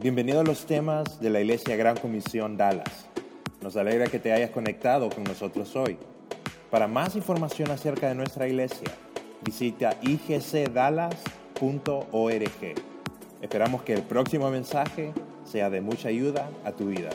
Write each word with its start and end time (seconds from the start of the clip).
Bienvenido 0.00 0.40
a 0.40 0.44
los 0.44 0.66
temas 0.66 1.20
de 1.20 1.30
la 1.30 1.40
Iglesia 1.40 1.76
Gran 1.76 1.96
Comisión 1.96 2.56
Dallas. 2.56 3.06
Nos 3.62 3.76
alegra 3.76 4.08
que 4.08 4.18
te 4.18 4.32
hayas 4.32 4.50
conectado 4.50 5.08
con 5.08 5.22
nosotros 5.22 5.76
hoy. 5.76 5.96
Para 6.68 6.88
más 6.88 7.14
información 7.14 7.70
acerca 7.70 8.08
de 8.08 8.16
nuestra 8.16 8.48
iglesia, 8.48 8.88
visita 9.44 9.96
igcdallas.org. 10.02 11.14
Esperamos 13.40 13.82
que 13.82 13.92
el 13.94 14.02
próximo 14.02 14.50
mensaje 14.50 15.12
sea 15.44 15.70
de 15.70 15.80
mucha 15.80 16.08
ayuda 16.08 16.50
a 16.64 16.72
tu 16.72 16.86
vida. 16.86 17.10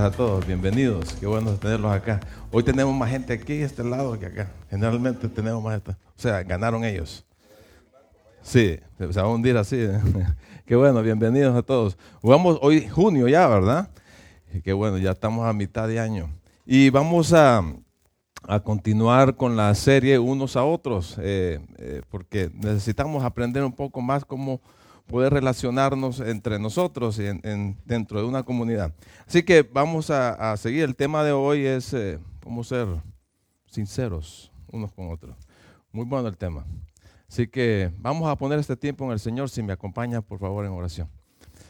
A 0.00 0.10
todos, 0.10 0.46
bienvenidos. 0.46 1.12
Qué 1.20 1.26
bueno 1.26 1.52
tenerlos 1.56 1.92
acá. 1.92 2.20
Hoy 2.50 2.62
tenemos 2.62 2.94
más 2.94 3.10
gente 3.10 3.34
aquí 3.34 3.52
este 3.54 3.84
lado 3.84 4.18
que 4.18 4.26
acá. 4.26 4.50
Generalmente 4.70 5.28
tenemos 5.28 5.62
más. 5.62 5.78
O 5.80 5.94
sea, 6.16 6.42
ganaron 6.42 6.84
ellos. 6.84 7.26
Sí, 8.40 8.78
se 8.96 9.06
va 9.06 9.22
a 9.22 9.28
hundir 9.28 9.58
así. 9.58 9.76
Qué 10.66 10.74
bueno, 10.74 11.02
bienvenidos 11.02 11.54
a 11.54 11.60
todos. 11.60 11.98
Vamos 12.22 12.58
hoy 12.62 12.88
junio 12.88 13.28
ya, 13.28 13.46
¿verdad? 13.46 13.90
Qué 14.64 14.72
bueno, 14.72 14.96
ya 14.96 15.10
estamos 15.10 15.46
a 15.46 15.52
mitad 15.52 15.86
de 15.86 16.00
año. 16.00 16.30
Y 16.64 16.88
vamos 16.88 17.34
a, 17.34 17.62
a 18.48 18.60
continuar 18.60 19.36
con 19.36 19.54
la 19.54 19.74
serie 19.74 20.18
unos 20.18 20.56
a 20.56 20.64
otros, 20.64 21.16
eh, 21.20 21.60
eh, 21.76 22.00
porque 22.08 22.50
necesitamos 22.54 23.22
aprender 23.22 23.64
un 23.64 23.72
poco 23.72 24.00
más 24.00 24.24
cómo 24.24 24.62
poder 25.10 25.32
relacionarnos 25.32 26.20
entre 26.20 26.60
nosotros 26.60 27.18
en, 27.18 27.76
dentro 27.84 28.20
de 28.20 28.26
una 28.26 28.44
comunidad. 28.44 28.94
Así 29.26 29.42
que 29.42 29.62
vamos 29.62 30.08
a, 30.10 30.56
seguir. 30.56 30.84
El 30.84 30.94
tema 30.94 31.24
de 31.24 31.32
hoy 31.32 31.66
es 31.66 31.92
eh, 31.92 32.20
cómo 32.42 32.62
ser 32.62 32.86
sinceros 33.66 34.52
unos 34.70 34.92
con 34.92 35.10
otros. 35.10 35.36
Muy 35.90 36.04
bueno 36.04 36.28
el 36.28 36.36
tema. 36.36 36.64
Así 37.28 37.48
que 37.48 37.90
vamos 37.98 38.28
a 38.28 38.36
poner 38.36 38.60
este 38.60 38.76
tiempo 38.76 39.04
en 39.04 39.10
el 39.10 39.18
Señor. 39.18 39.50
Si 39.50 39.62
me 39.62 39.72
acompaña, 39.72 40.20
por 40.20 40.38
favor, 40.38 40.64
en 40.64 40.70
oración. 40.70 41.08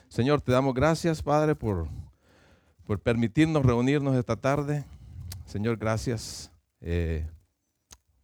Señor, 0.08 0.42
te 0.42 0.52
damos 0.52 0.74
gracias, 0.74 1.22
Padre, 1.22 1.54
por, 1.54 1.88
por 2.84 3.00
permitirnos 3.00 3.64
reunirnos 3.64 4.16
esta 4.16 4.36
tarde. 4.36 4.84
Señor, 5.46 5.78
gracias 5.78 6.52
eh, 6.82 7.26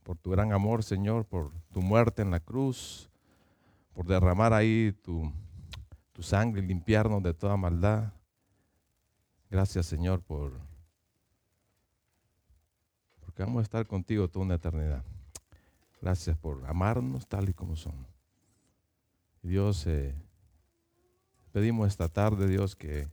por 0.02 0.18
tu 0.18 0.30
gran 0.30 0.52
amor, 0.52 0.82
Señor, 0.82 1.24
por 1.24 1.52
tu 1.72 1.80
muerte 1.80 2.20
en 2.20 2.30
la 2.30 2.40
cruz 2.40 3.08
por 3.96 4.06
derramar 4.06 4.52
ahí 4.52 4.92
tu, 5.02 5.32
sangre 6.20 6.62
y 6.62 6.66
limpiarnos 6.66 7.22
de 7.22 7.32
toda 7.32 7.56
maldad. 7.56 8.12
Gracias 9.48 9.86
Señor 9.86 10.20
por 10.20 10.52
porque 13.20 13.42
vamos 13.42 13.60
a 13.60 13.62
estar 13.62 13.86
contigo 13.86 14.28
toda 14.28 14.44
una 14.44 14.54
eternidad. 14.56 15.02
Gracias 16.02 16.36
por 16.36 16.66
amarnos 16.66 17.26
tal 17.26 17.48
y 17.48 17.54
como 17.54 17.74
somos. 17.74 18.06
Dios, 19.42 19.86
eh, 19.86 20.14
pedimos 21.52 21.88
esta 21.88 22.08
tarde, 22.08 22.48
Dios, 22.48 22.76
que, 22.76 23.08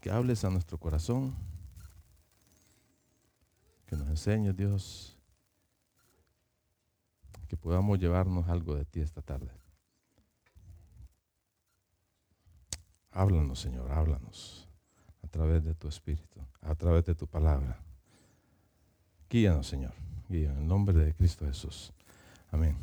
que 0.00 0.10
hables 0.10 0.42
a 0.44 0.50
nuestro 0.50 0.78
corazón, 0.78 1.34
que 3.86 3.96
nos 3.96 4.08
enseñes, 4.08 4.56
Dios, 4.56 5.13
que 7.46 7.56
podamos 7.56 7.98
llevarnos 7.98 8.48
algo 8.48 8.74
de 8.74 8.84
ti 8.84 9.00
esta 9.00 9.22
tarde. 9.22 9.50
Háblanos, 13.10 13.60
Señor, 13.60 13.92
háblanos 13.92 14.68
a 15.22 15.28
través 15.28 15.64
de 15.64 15.74
tu 15.74 15.86
Espíritu, 15.88 16.40
a 16.60 16.74
través 16.74 17.04
de 17.04 17.14
tu 17.14 17.26
palabra. 17.26 17.78
Guíanos, 19.30 19.66
Señor, 19.66 19.92
guía 20.28 20.52
en 20.52 20.66
nombre 20.66 20.96
de 20.98 21.14
Cristo 21.14 21.46
Jesús. 21.46 21.92
Amén. 22.50 22.76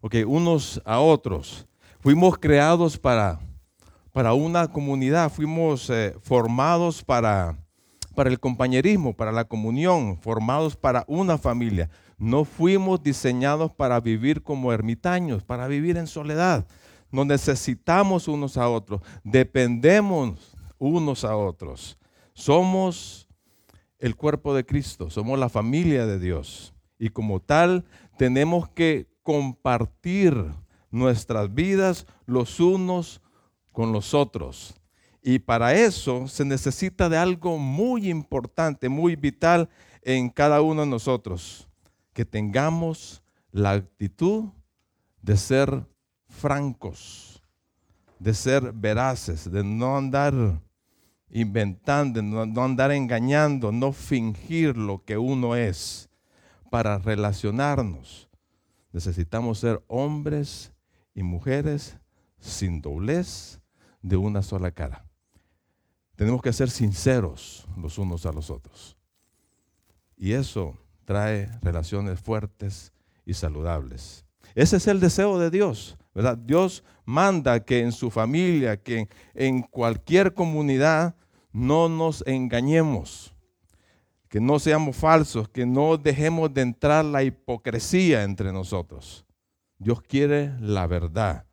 Ok, 0.00 0.16
unos 0.26 0.80
a 0.84 1.00
otros. 1.00 1.66
Fuimos 2.00 2.38
creados 2.38 2.98
para, 2.98 3.38
para 4.12 4.34
una 4.34 4.66
comunidad, 4.68 5.30
fuimos 5.30 5.90
eh, 5.90 6.14
formados 6.20 7.04
para, 7.04 7.56
para 8.14 8.30
el 8.30 8.40
compañerismo, 8.40 9.12
para 9.14 9.30
la 9.30 9.44
comunión, 9.44 10.18
formados 10.18 10.74
para 10.74 11.04
una 11.06 11.38
familia. 11.38 11.88
No 12.22 12.44
fuimos 12.44 13.02
diseñados 13.02 13.72
para 13.72 13.98
vivir 13.98 14.44
como 14.44 14.72
ermitaños, 14.72 15.42
para 15.42 15.66
vivir 15.66 15.96
en 15.96 16.06
soledad. 16.06 16.64
Nos 17.10 17.26
necesitamos 17.26 18.28
unos 18.28 18.56
a 18.56 18.68
otros, 18.68 19.00
dependemos 19.24 20.54
unos 20.78 21.24
a 21.24 21.36
otros. 21.36 21.98
Somos 22.32 23.28
el 23.98 24.14
cuerpo 24.14 24.54
de 24.54 24.64
Cristo, 24.64 25.10
somos 25.10 25.36
la 25.36 25.48
familia 25.48 26.06
de 26.06 26.20
Dios. 26.20 26.72
Y 26.96 27.08
como 27.08 27.40
tal, 27.40 27.84
tenemos 28.16 28.68
que 28.68 29.08
compartir 29.24 30.32
nuestras 30.92 31.52
vidas 31.52 32.06
los 32.26 32.60
unos 32.60 33.20
con 33.72 33.90
los 33.90 34.14
otros. 34.14 34.76
Y 35.24 35.40
para 35.40 35.74
eso 35.74 36.28
se 36.28 36.44
necesita 36.44 37.08
de 37.08 37.16
algo 37.16 37.58
muy 37.58 38.08
importante, 38.08 38.88
muy 38.88 39.16
vital 39.16 39.68
en 40.02 40.30
cada 40.30 40.62
uno 40.62 40.82
de 40.82 40.86
nosotros 40.86 41.68
que 42.12 42.24
tengamos 42.24 43.22
la 43.50 43.72
actitud 43.72 44.50
de 45.20 45.36
ser 45.36 45.86
francos, 46.28 47.42
de 48.18 48.34
ser 48.34 48.72
veraces, 48.72 49.50
de 49.50 49.64
no 49.64 49.96
andar 49.96 50.34
inventando, 51.30 52.20
de 52.20 52.26
no 52.26 52.62
andar 52.62 52.92
engañando, 52.92 53.72
no 53.72 53.92
fingir 53.92 54.76
lo 54.76 55.04
que 55.04 55.18
uno 55.18 55.56
es. 55.56 56.08
Para 56.70 56.98
relacionarnos 56.98 58.30
necesitamos 58.92 59.58
ser 59.58 59.82
hombres 59.88 60.72
y 61.14 61.22
mujeres 61.22 61.98
sin 62.38 62.80
doblez 62.80 63.60
de 64.02 64.16
una 64.16 64.42
sola 64.42 64.70
cara. 64.70 65.06
Tenemos 66.16 66.42
que 66.42 66.52
ser 66.52 66.70
sinceros 66.70 67.66
los 67.76 67.98
unos 67.98 68.26
a 68.26 68.32
los 68.32 68.50
otros. 68.50 68.96
Y 70.16 70.32
eso 70.32 70.76
trae 71.12 71.50
relaciones 71.60 72.18
fuertes 72.20 72.90
y 73.26 73.34
saludables. 73.34 74.24
Ese 74.54 74.78
es 74.78 74.86
el 74.86 74.98
deseo 74.98 75.38
de 75.38 75.50
Dios, 75.50 75.98
¿verdad? 76.14 76.38
Dios 76.38 76.84
manda 77.04 77.62
que 77.66 77.80
en 77.80 77.92
su 77.92 78.10
familia, 78.10 78.78
que 78.78 79.10
en 79.34 79.60
cualquier 79.60 80.32
comunidad 80.32 81.14
no 81.52 81.90
nos 81.90 82.24
engañemos, 82.26 83.34
que 84.30 84.40
no 84.40 84.58
seamos 84.58 84.96
falsos, 84.96 85.50
que 85.50 85.66
no 85.66 85.98
dejemos 85.98 86.54
de 86.54 86.62
entrar 86.62 87.04
la 87.04 87.22
hipocresía 87.22 88.22
entre 88.22 88.50
nosotros. 88.50 89.26
Dios 89.76 90.00
quiere 90.00 90.58
la 90.60 90.86
verdad. 90.86 91.44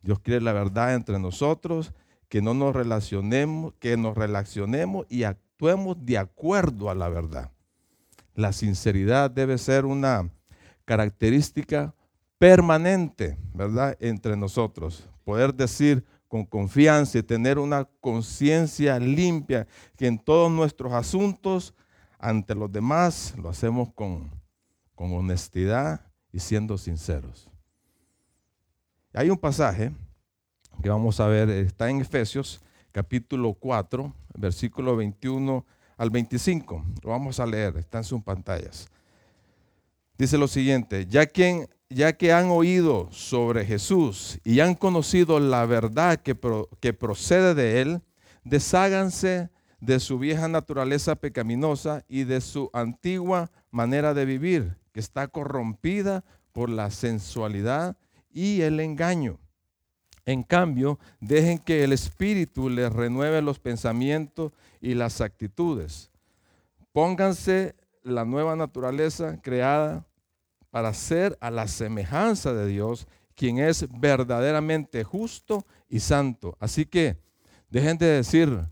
Dios 0.00 0.20
quiere 0.20 0.42
la 0.42 0.52
verdad 0.52 0.94
entre 0.94 1.18
nosotros, 1.18 1.92
que 2.28 2.40
no 2.40 2.54
nos 2.54 2.72
relacionemos, 2.72 3.74
que 3.80 3.96
nos 3.96 4.16
relacionemos 4.16 5.06
y 5.08 5.24
actuemos 5.24 5.96
de 6.06 6.18
acuerdo 6.18 6.88
a 6.88 6.94
la 6.94 7.08
verdad. 7.08 7.50
La 8.38 8.52
sinceridad 8.52 9.32
debe 9.32 9.58
ser 9.58 9.84
una 9.84 10.30
característica 10.84 11.92
permanente, 12.38 13.36
¿verdad? 13.52 13.96
Entre 13.98 14.36
nosotros. 14.36 15.08
Poder 15.24 15.52
decir 15.52 16.04
con 16.28 16.44
confianza 16.44 17.18
y 17.18 17.24
tener 17.24 17.58
una 17.58 17.84
conciencia 18.00 18.96
limpia 19.00 19.66
que 19.96 20.06
en 20.06 20.20
todos 20.20 20.52
nuestros 20.52 20.92
asuntos 20.92 21.74
ante 22.16 22.54
los 22.54 22.70
demás 22.70 23.34
lo 23.36 23.48
hacemos 23.48 23.92
con, 23.92 24.30
con 24.94 25.12
honestidad 25.14 26.00
y 26.30 26.38
siendo 26.38 26.78
sinceros. 26.78 27.50
Hay 29.14 29.30
un 29.30 29.38
pasaje 29.38 29.90
que 30.80 30.88
vamos 30.88 31.18
a 31.18 31.26
ver, 31.26 31.50
está 31.50 31.90
en 31.90 32.02
Efesios 32.02 32.62
capítulo 32.92 33.54
4, 33.54 34.14
versículo 34.34 34.94
21 34.94 35.66
al 35.98 36.10
25. 36.10 36.84
Lo 37.02 37.10
vamos 37.10 37.38
a 37.40 37.46
leer, 37.46 37.76
está 37.76 37.98
en 37.98 38.04
sus 38.04 38.22
pantallas. 38.22 38.88
Dice 40.16 40.38
lo 40.38 40.48
siguiente, 40.48 41.06
ya 41.06 41.26
que, 41.26 41.68
ya 41.90 42.12
que 42.14 42.32
han 42.32 42.46
oído 42.50 43.08
sobre 43.12 43.64
Jesús 43.64 44.40
y 44.42 44.60
han 44.60 44.74
conocido 44.74 45.38
la 45.38 45.66
verdad 45.66 46.18
que, 46.18 46.36
que 46.80 46.92
procede 46.92 47.54
de 47.54 47.82
él, 47.82 48.00
desháganse 48.44 49.50
de 49.80 50.00
su 50.00 50.18
vieja 50.18 50.48
naturaleza 50.48 51.14
pecaminosa 51.14 52.04
y 52.08 52.24
de 52.24 52.40
su 52.40 52.70
antigua 52.72 53.50
manera 53.70 54.14
de 54.14 54.24
vivir, 54.24 54.76
que 54.92 55.00
está 55.00 55.28
corrompida 55.28 56.24
por 56.52 56.68
la 56.68 56.90
sensualidad 56.90 57.96
y 58.32 58.62
el 58.62 58.80
engaño. 58.80 59.38
En 60.28 60.42
cambio, 60.42 60.98
dejen 61.20 61.58
que 61.58 61.84
el 61.84 61.94
Espíritu 61.94 62.68
les 62.68 62.92
renueve 62.92 63.40
los 63.40 63.58
pensamientos 63.58 64.52
y 64.78 64.92
las 64.92 65.22
actitudes. 65.22 66.10
Pónganse 66.92 67.74
la 68.02 68.26
nueva 68.26 68.54
naturaleza 68.54 69.40
creada 69.40 70.06
para 70.68 70.92
ser 70.92 71.38
a 71.40 71.50
la 71.50 71.66
semejanza 71.66 72.52
de 72.52 72.66
Dios, 72.66 73.08
quien 73.34 73.58
es 73.58 73.86
verdaderamente 73.98 75.02
justo 75.02 75.64
y 75.88 76.00
santo. 76.00 76.58
Así 76.60 76.84
que 76.84 77.16
dejen 77.70 77.96
de 77.96 78.08
decir 78.08 78.66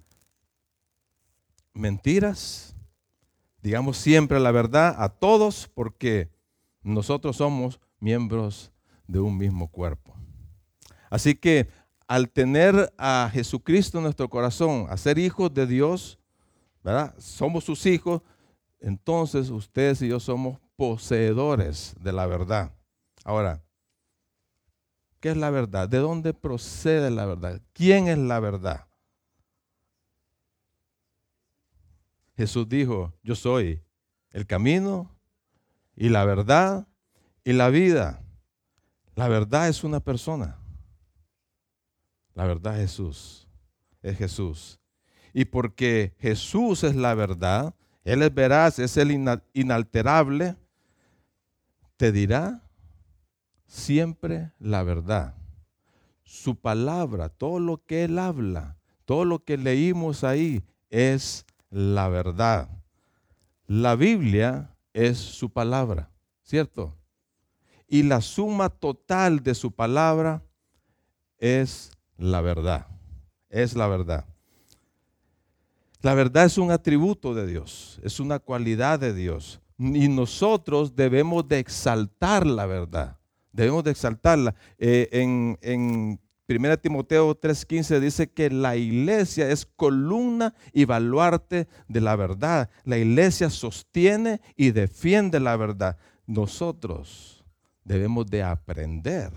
mentiras, 1.73 2.76
digamos 3.62 3.97
siempre 3.97 4.41
la 4.41 4.50
verdad 4.50 4.94
a 5.03 5.08
todos 5.08 5.70
porque 5.73 6.29
nosotros 6.82 7.37
somos 7.37 7.81
miembros 7.99 8.73
de 9.06 9.20
un 9.20 9.38
mismo 9.38 9.69
cuerpo. 9.69 10.16
Así 11.11 11.35
que 11.35 11.69
al 12.06 12.31
tener 12.31 12.93
a 12.99 13.31
Jesucristo 13.32 13.99
en 13.99 14.05
nuestro 14.05 14.29
corazón, 14.29 14.87
a 14.88 14.97
ser 14.97 15.19
hijos 15.19 15.53
de 15.53 15.67
Dios, 15.67 16.19
¿verdad? 16.82 17.14
Somos 17.19 17.64
sus 17.64 17.85
hijos, 17.87 18.23
entonces 18.81 19.50
ustedes 19.50 20.03
y 20.03 20.08
yo 20.08 20.20
somos 20.20 20.58
poseedores 20.76 21.94
de 22.00 22.12
la 22.12 22.26
verdad. 22.26 22.73
Ahora, 23.25 23.62
¿qué 25.20 25.31
es 25.31 25.37
la 25.37 25.50
verdad? 25.50 25.88
¿De 25.88 25.99
dónde 25.99 26.32
procede 26.32 27.11
la 27.11 27.26
verdad? 27.26 27.61
¿Quién 27.73 28.06
es 28.08 28.19
la 28.19 28.38
verdad? 28.38 28.87
Jesús 32.37 32.69
dijo, 32.69 33.14
yo 33.23 33.35
soy 33.35 33.82
el 34.31 34.47
camino 34.47 35.11
y 35.97 36.11
la 36.11 36.25
verdad 36.25 36.87
y 37.43 37.55
la 37.55 37.70
vida. 37.70 38.23
La 39.14 39.29
verdad 39.29 39.69
es 39.69 39.82
una 39.82 40.00
persona. 40.00 40.58
La 42.37 42.47
verdad 42.47 42.79
es 42.81 42.91
Jesús. 42.91 43.49
Es 44.03 44.19
Jesús. 44.19 44.79
Y 45.33 45.47
porque 45.47 46.15
Jesús 46.21 46.85
es 46.85 46.94
la 46.94 47.15
verdad, 47.15 47.75
Él 48.05 48.23
es 48.23 48.33
veraz, 48.33 48.79
es 48.79 48.97
el 48.99 49.11
inalterable, 49.53 50.55
te 51.97 52.12
dirá 52.12 52.62
siempre 53.67 54.53
la 54.59 54.83
verdad. 54.83 55.35
Su 56.25 56.56
palabra, 56.56 57.31
todo 57.31 57.59
lo 57.59 57.85
que 57.85 58.05
Él 58.05 58.19
habla, 58.19 58.77
todo 59.06 59.25
lo 59.25 59.43
que 59.43 59.56
leímos 59.56 60.23
ahí 60.23 60.62
es 60.91 61.47
la 61.71 62.09
verdad. 62.09 62.69
La 63.67 63.97
Biblia 63.97 64.77
es 64.93 65.17
su 65.17 65.50
palabra, 65.50 66.11
¿cierto? 66.43 66.94
Y 67.89 68.03
la 68.03 68.21
suma 68.21 68.69
total 68.69 69.43
de 69.43 69.55
su 69.55 69.73
palabra 69.73 70.43
es 71.39 71.95
la 72.19 72.41
verdad. 72.41 72.87
Es 73.49 73.75
la 73.75 73.87
verdad. 73.87 74.25
La 76.03 76.15
verdad 76.15 76.45
es 76.45 76.59
un 76.59 76.71
atributo 76.71 77.35
de 77.35 77.47
Dios, 77.47 77.99
es 78.03 78.21
una 78.21 78.39
cualidad 78.39 79.01
de 79.01 79.13
Dios. 79.13 79.61
Y 79.79 80.09
nosotros 80.09 80.95
debemos 80.95 81.47
de 81.49 81.59
exaltar 81.59 82.47
la 82.47 82.67
verdad. 82.67 83.17
Debemos 83.53 83.85
de 83.85 83.91
exaltarla. 83.91 84.55
Eh, 84.79 85.09
en, 85.13 85.59
en 85.63 86.21
1 86.49 86.79
Timoteo 86.79 87.35
3:15 87.35 87.99
dice 87.99 88.31
que 88.31 88.51
la 88.51 88.77
iglesia 88.77 89.51
es 89.51 89.67
columna 89.67 90.55
y 90.73 90.85
baluarte 90.85 91.67
de 91.89 92.01
la 92.01 92.15
verdad. 92.15 92.71
La 92.85 92.99
iglesia 92.99 93.51
sostiene 93.51 94.41
y 94.55 94.71
defiende 94.71 95.41
la 95.41 95.57
verdad. 95.57 95.99
Nosotros 96.27 97.45
debemos 97.85 98.27
de 98.27 98.43
aprender 98.43 99.33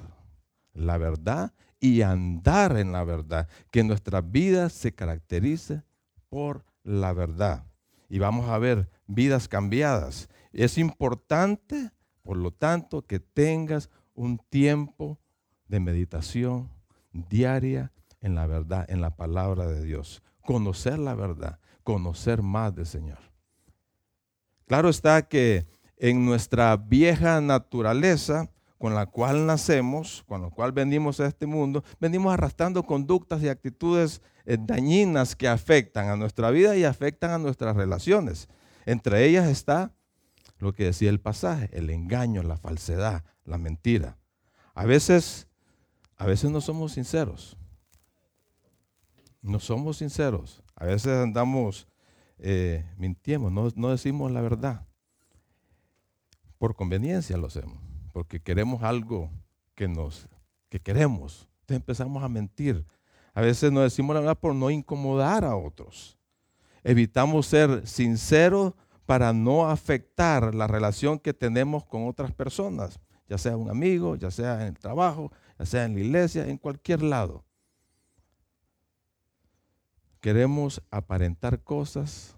la 0.73 0.97
verdad 0.97 1.51
y 1.79 2.01
andar 2.01 2.77
en 2.77 2.91
la 2.91 3.03
verdad. 3.03 3.47
Que 3.71 3.83
nuestra 3.83 4.21
vida 4.21 4.69
se 4.69 4.93
caracterice 4.93 5.83
por 6.29 6.65
la 6.83 7.13
verdad. 7.13 7.65
Y 8.09 8.19
vamos 8.19 8.49
a 8.49 8.57
ver 8.57 8.89
vidas 9.07 9.47
cambiadas. 9.47 10.29
Es 10.51 10.77
importante, 10.77 11.91
por 12.23 12.37
lo 12.37 12.51
tanto, 12.51 13.05
que 13.05 13.19
tengas 13.19 13.89
un 14.13 14.39
tiempo 14.49 15.19
de 15.67 15.79
meditación 15.79 16.69
diaria 17.11 17.91
en 18.21 18.35
la 18.35 18.47
verdad, 18.47 18.85
en 18.89 19.01
la 19.01 19.15
palabra 19.15 19.67
de 19.67 19.83
Dios. 19.83 20.21
Conocer 20.41 20.99
la 20.99 21.15
verdad, 21.15 21.59
conocer 21.83 22.41
más 22.41 22.75
del 22.75 22.85
Señor. 22.85 23.19
Claro 24.65 24.89
está 24.89 25.27
que 25.27 25.67
en 25.97 26.25
nuestra 26.25 26.75
vieja 26.77 27.41
naturaleza, 27.41 28.49
con 28.79 28.95
la 28.95 29.05
cual 29.05 29.45
nacemos, 29.45 30.23
con 30.27 30.41
la 30.41 30.49
cual 30.49 30.71
venimos 30.71 31.19
a 31.19 31.27
este 31.27 31.45
mundo, 31.45 31.83
venimos 31.99 32.33
arrastrando 32.33 32.81
conductas 32.83 33.43
y 33.43 33.49
actitudes 33.49 34.23
eh, 34.45 34.57
dañinas 34.59 35.35
que 35.35 35.47
afectan 35.47 36.09
a 36.09 36.15
nuestra 36.15 36.49
vida 36.49 36.75
y 36.75 36.85
afectan 36.85 37.29
a 37.29 37.37
nuestras 37.37 37.75
relaciones. 37.75 38.49
Entre 38.87 39.25
ellas 39.25 39.47
está 39.47 39.93
lo 40.57 40.73
que 40.73 40.85
decía 40.85 41.11
el 41.11 41.19
pasaje, 41.19 41.69
el 41.73 41.91
engaño, 41.91 42.41
la 42.41 42.57
falsedad, 42.57 43.23
la 43.45 43.59
mentira. 43.59 44.17
A 44.73 44.85
veces 44.85 45.49
a 46.19 46.25
veces 46.25 46.51
no 46.51 46.59
somos 46.59 46.91
sinceros. 46.91 47.57
No 49.41 49.59
somos 49.59 49.97
sinceros. 49.97 50.61
A 50.75 50.85
veces 50.85 51.17
andamos 51.17 51.87
eh, 52.37 52.85
mintiendo, 52.97 53.49
no, 53.49 53.69
no 53.75 53.89
decimos 53.89 54.29
la 54.29 54.41
verdad. 54.41 54.85
Por 56.57 56.75
conveniencia 56.75 57.37
lo 57.37 57.47
hacemos, 57.47 57.81
porque 58.11 58.41
queremos 58.41 58.83
algo 58.83 59.29
que 59.75 59.87
nos 59.87 60.27
que 60.69 60.79
queremos. 60.79 61.47
Entonces 61.61 61.77
empezamos 61.77 62.23
a 62.23 62.29
mentir. 62.29 62.85
A 63.33 63.41
veces 63.41 63.71
no 63.71 63.81
decimos 63.81 64.13
la 64.13 64.21
verdad 64.21 64.37
por 64.37 64.55
no 64.55 64.69
incomodar 64.69 65.43
a 65.43 65.55
otros. 65.55 66.17
Evitamos 66.83 67.47
ser 67.47 67.85
sinceros 67.87 68.73
para 69.05 69.33
no 69.33 69.69
afectar 69.69 70.53
la 70.53 70.67
relación 70.67 71.19
que 71.19 71.33
tenemos 71.33 71.83
con 71.83 72.07
otras 72.07 72.31
personas, 72.31 72.99
ya 73.27 73.37
sea 73.37 73.57
un 73.57 73.69
amigo, 73.69 74.15
ya 74.15 74.29
sea 74.29 74.61
en 74.61 74.67
el 74.67 74.79
trabajo, 74.79 75.31
ya 75.57 75.65
sea 75.65 75.85
en 75.85 75.95
la 75.95 75.99
iglesia, 76.01 76.47
en 76.47 76.57
cualquier 76.57 77.01
lado. 77.01 77.43
Queremos 80.21 80.81
aparentar 80.91 81.63
cosas 81.63 82.35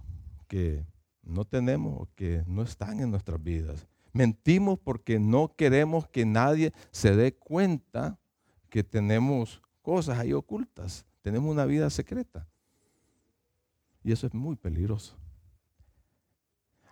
que 0.47 0.85
no 1.23 1.45
tenemos 1.45 2.01
o 2.01 2.09
que 2.15 2.44
no 2.47 2.62
están 2.62 3.00
en 3.00 3.12
nuestras 3.12 3.41
vidas. 3.41 3.88
Mentimos 4.13 4.80
porque 4.80 5.19
no 5.19 5.56
queremos 5.56 6.08
que 6.08 6.25
nadie 6.25 6.74
se 6.92 7.16
dé 7.16 7.34
cuenta 7.34 8.19
que 8.69 8.84
tenemos 8.84 9.62
cosas 9.81 10.19
ahí 10.19 10.34
ocultas. 10.34 11.06
Tenemos 11.22 11.52
una 11.52 11.66
vida 11.66 11.90
secreta. 11.90 12.48
Y 14.04 14.12
eso 14.12 14.28
es 14.28 14.34
muy 14.34 14.56
peligroso. 14.56 15.16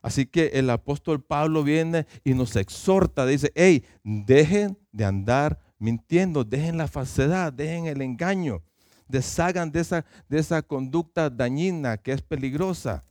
Así 0.01 0.25
que 0.25 0.47
el 0.53 0.69
apóstol 0.69 1.21
Pablo 1.21 1.63
viene 1.63 2.07
y 2.23 2.33
nos 2.33 2.55
exhorta, 2.55 3.25
dice, 3.25 3.51
hey, 3.55 3.83
dejen 4.03 4.77
de 4.91 5.05
andar 5.05 5.59
mintiendo, 5.77 6.43
dejen 6.43 6.77
la 6.77 6.87
falsedad, 6.87 7.51
dejen 7.51 7.85
el 7.85 8.01
engaño, 8.01 8.63
deshagan 9.07 9.71
de 9.71 9.81
esa, 9.81 10.05
de 10.29 10.39
esa 10.39 10.61
conducta 10.61 11.29
dañina 11.29 11.97
que 11.97 12.13
es 12.13 12.21
peligrosa. 12.21 13.03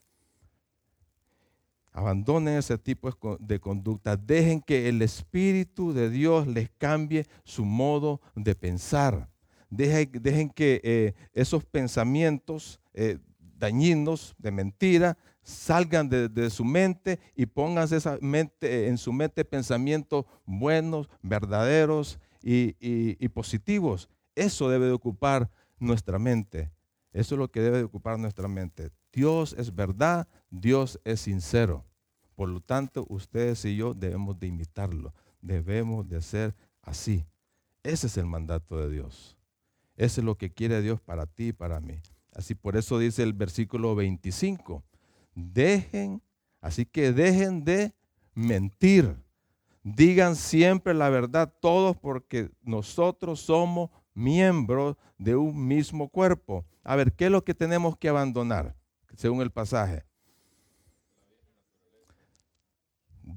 Abandonen 1.99 2.59
ese 2.59 2.79
tipo 2.79 3.11
de 3.41 3.59
conducta. 3.59 4.17
Dejen 4.17 4.61
que 4.61 4.89
el 4.89 5.03
Espíritu 5.03 5.93
de 5.93 6.09
Dios 6.09 6.47
les 6.47 6.71
cambie 6.79 7.27
su 7.43 7.65
modo 7.65 8.21
de 8.37 8.55
pensar. 8.55 9.29
Dejen, 9.69 10.49
que 10.51 10.81
eh, 10.85 11.15
esos 11.35 11.65
pensamientos 11.65 12.81
eh, 12.95 13.19
dañinos, 13.59 14.37
de 14.39 14.53
mentira, 14.53 15.19
salgan 15.43 16.09
de, 16.09 16.51
su 16.51 16.65
mente 16.65 17.19
y 17.35 17.47
pónganse 17.47 17.97
esa 17.97 18.17
mente, 18.21 18.87
en 18.87 18.97
su 18.97 19.13
mente 19.13 19.45
pensamientos 19.45 20.25
buenos, 20.47 21.09
verdaderos 21.23 22.21
y, 22.41 23.29
positivos. 23.31 24.09
Eso 24.37 24.69
debe 24.69 24.87
de 24.87 24.93
ocupar 24.93 25.51
nuestra 25.81 26.21
mente. 26.21 26.71
Eso 27.13 27.35
es 27.35 27.39
lo 27.41 27.51
que 27.51 27.61
debe 27.61 27.79
de 27.79 27.85
ocupar 27.85 28.21
nuestra 28.21 28.47
mente. 28.47 28.93
Dios 29.13 29.57
es 29.59 29.75
verdad, 29.75 30.29
Dios 30.49 31.01
es 31.05 31.23
sincero. 31.23 31.88
Por 32.39 32.51
lo 32.51 32.61
tanto, 32.61 33.05
ustedes 33.09 33.65
y 33.65 33.75
yo 33.75 33.95
debemos 33.95 34.39
de 34.39 34.47
imitarlo. 34.47 35.13
Debemos 35.43 36.09
de 36.09 36.23
ser 36.23 36.55
así. 36.83 37.27
Ese 37.83 38.07
es 38.07 38.17
el 38.17 38.27
mandato 38.27 38.79
de 38.79 38.89
Dios. 38.89 39.37
Ese 39.97 40.21
es 40.21 40.25
lo 40.25 40.37
que 40.37 40.53
quiere 40.53 40.81
Dios 40.81 41.01
para 41.01 41.27
ti 41.27 41.49
y 41.49 41.53
para 41.53 41.81
mí. 41.81 42.01
Así 42.33 42.55
por 42.55 42.77
eso 42.77 43.01
dice 43.01 43.25
el 43.25 43.33
versículo 43.33 43.97
25. 43.97 44.85
Dejen, 45.35 46.23
así 46.61 46.87
que 46.87 47.13
dejen 47.13 47.65
de 47.65 47.93
mentir 48.35 49.17
Digan 49.83 50.37
siempre 50.37 50.93
la 50.93 51.09
verdad 51.09 51.53
todos 51.61 51.97
porque 51.97 52.51
nosotros 52.63 53.41
somos 53.41 53.91
miembros 54.13 54.97
de 55.17 55.35
un 55.35 55.67
mismo 55.67 56.09
cuerpo. 56.09 56.67
A 56.85 56.95
ver, 56.95 57.15
¿qué 57.15 57.25
es 57.25 57.31
lo 57.31 57.43
que 57.43 57.55
tenemos 57.55 57.97
que 57.97 58.09
abandonar 58.09 58.77
según 59.17 59.41
el 59.41 59.51
pasaje? 59.51 60.05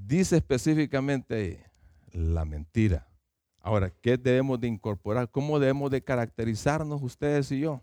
Dice 0.08 0.38
específicamente 0.38 1.66
la 2.12 2.46
mentira. 2.46 3.08
Ahora, 3.60 3.92
¿qué 4.02 4.18
debemos 4.18 4.60
de 4.60 4.68
incorporar? 4.68 5.30
¿Cómo 5.30 5.60
debemos 5.60 5.92
de 5.92 6.04
caracterizarnos 6.04 7.02
ustedes 7.02 7.52
y 7.52 7.60
yo? 7.60 7.82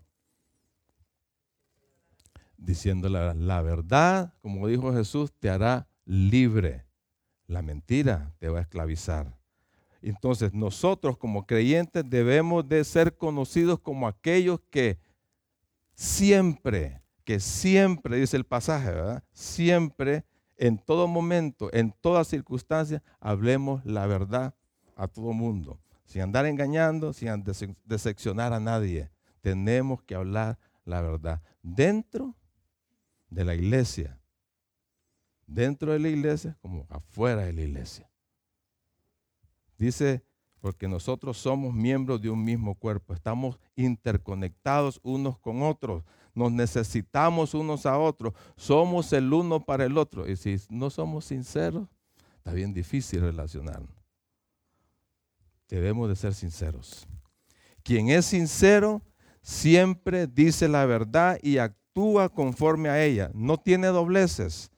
Diciendo 2.57 3.07
la, 3.07 3.33
la 3.33 3.61
verdad, 3.61 4.33
como 4.41 4.67
dijo 4.67 4.93
Jesús, 4.93 5.31
te 5.39 5.49
hará 5.49 5.87
libre 6.05 6.89
la 7.49 7.61
mentira 7.61 8.31
te 8.37 8.47
va 8.47 8.59
a 8.59 8.61
esclavizar. 8.61 9.35
Entonces 10.01 10.53
nosotros 10.53 11.17
como 11.17 11.45
creyentes 11.45 12.07
debemos 12.07 12.69
de 12.69 12.83
ser 12.85 13.17
conocidos 13.17 13.79
como 13.79 14.07
aquellos 14.07 14.61
que 14.69 14.97
siempre, 15.93 17.01
que 17.25 17.39
siempre, 17.41 18.17
dice 18.17 18.37
el 18.37 18.45
pasaje, 18.45 18.91
¿verdad? 18.91 19.23
Siempre 19.33 20.23
en 20.59 20.77
todo 20.77 21.07
momento, 21.07 21.69
en 21.73 21.93
toda 21.93 22.25
circunstancia, 22.25 23.01
hablemos 23.21 23.83
la 23.85 24.05
verdad 24.05 24.53
a 24.95 25.07
todo 25.07 25.31
mundo. 25.31 25.79
Sin 26.05 26.21
andar 26.21 26.45
engañando, 26.45 27.13
sin 27.13 27.43
decepcionar 27.85 28.51
a 28.51 28.59
nadie. 28.59 29.09
Tenemos 29.39 30.03
que 30.03 30.15
hablar 30.15 30.59
la 30.83 31.01
verdad. 31.01 31.41
Dentro 31.63 32.35
de 33.29 33.45
la 33.45 33.55
iglesia. 33.55 34.19
Dentro 35.47 35.93
de 35.93 35.99
la 35.99 36.09
iglesia 36.09 36.57
como 36.61 36.85
afuera 36.89 37.43
de 37.43 37.53
la 37.53 37.61
iglesia. 37.61 38.09
Dice, 39.77 40.25
porque 40.59 40.89
nosotros 40.89 41.37
somos 41.37 41.73
miembros 41.73 42.21
de 42.21 42.29
un 42.29 42.43
mismo 42.43 42.75
cuerpo. 42.75 43.13
Estamos 43.13 43.57
interconectados 43.77 44.99
unos 45.03 45.39
con 45.39 45.61
otros 45.63 46.03
nos 46.33 46.51
necesitamos 46.51 47.53
unos 47.53 47.85
a 47.85 47.97
otros, 47.97 48.33
somos 48.55 49.11
el 49.13 49.31
uno 49.33 49.59
para 49.59 49.85
el 49.85 49.97
otro. 49.97 50.29
Y 50.29 50.35
si 50.35 50.57
no 50.69 50.89
somos 50.89 51.25
sinceros, 51.25 51.87
está 52.37 52.53
bien 52.53 52.73
difícil 52.73 53.21
relacionarnos. 53.21 53.91
Debemos 55.67 56.09
de 56.09 56.15
ser 56.15 56.33
sinceros. 56.33 57.07
Quien 57.83 58.09
es 58.09 58.25
sincero 58.25 59.01
siempre 59.41 60.27
dice 60.27 60.67
la 60.67 60.85
verdad 60.85 61.37
y 61.41 61.57
actúa 61.57 62.29
conforme 62.29 62.89
a 62.89 63.03
ella. 63.03 63.31
No 63.33 63.57
tiene 63.57 63.87
dobleces 63.87 64.71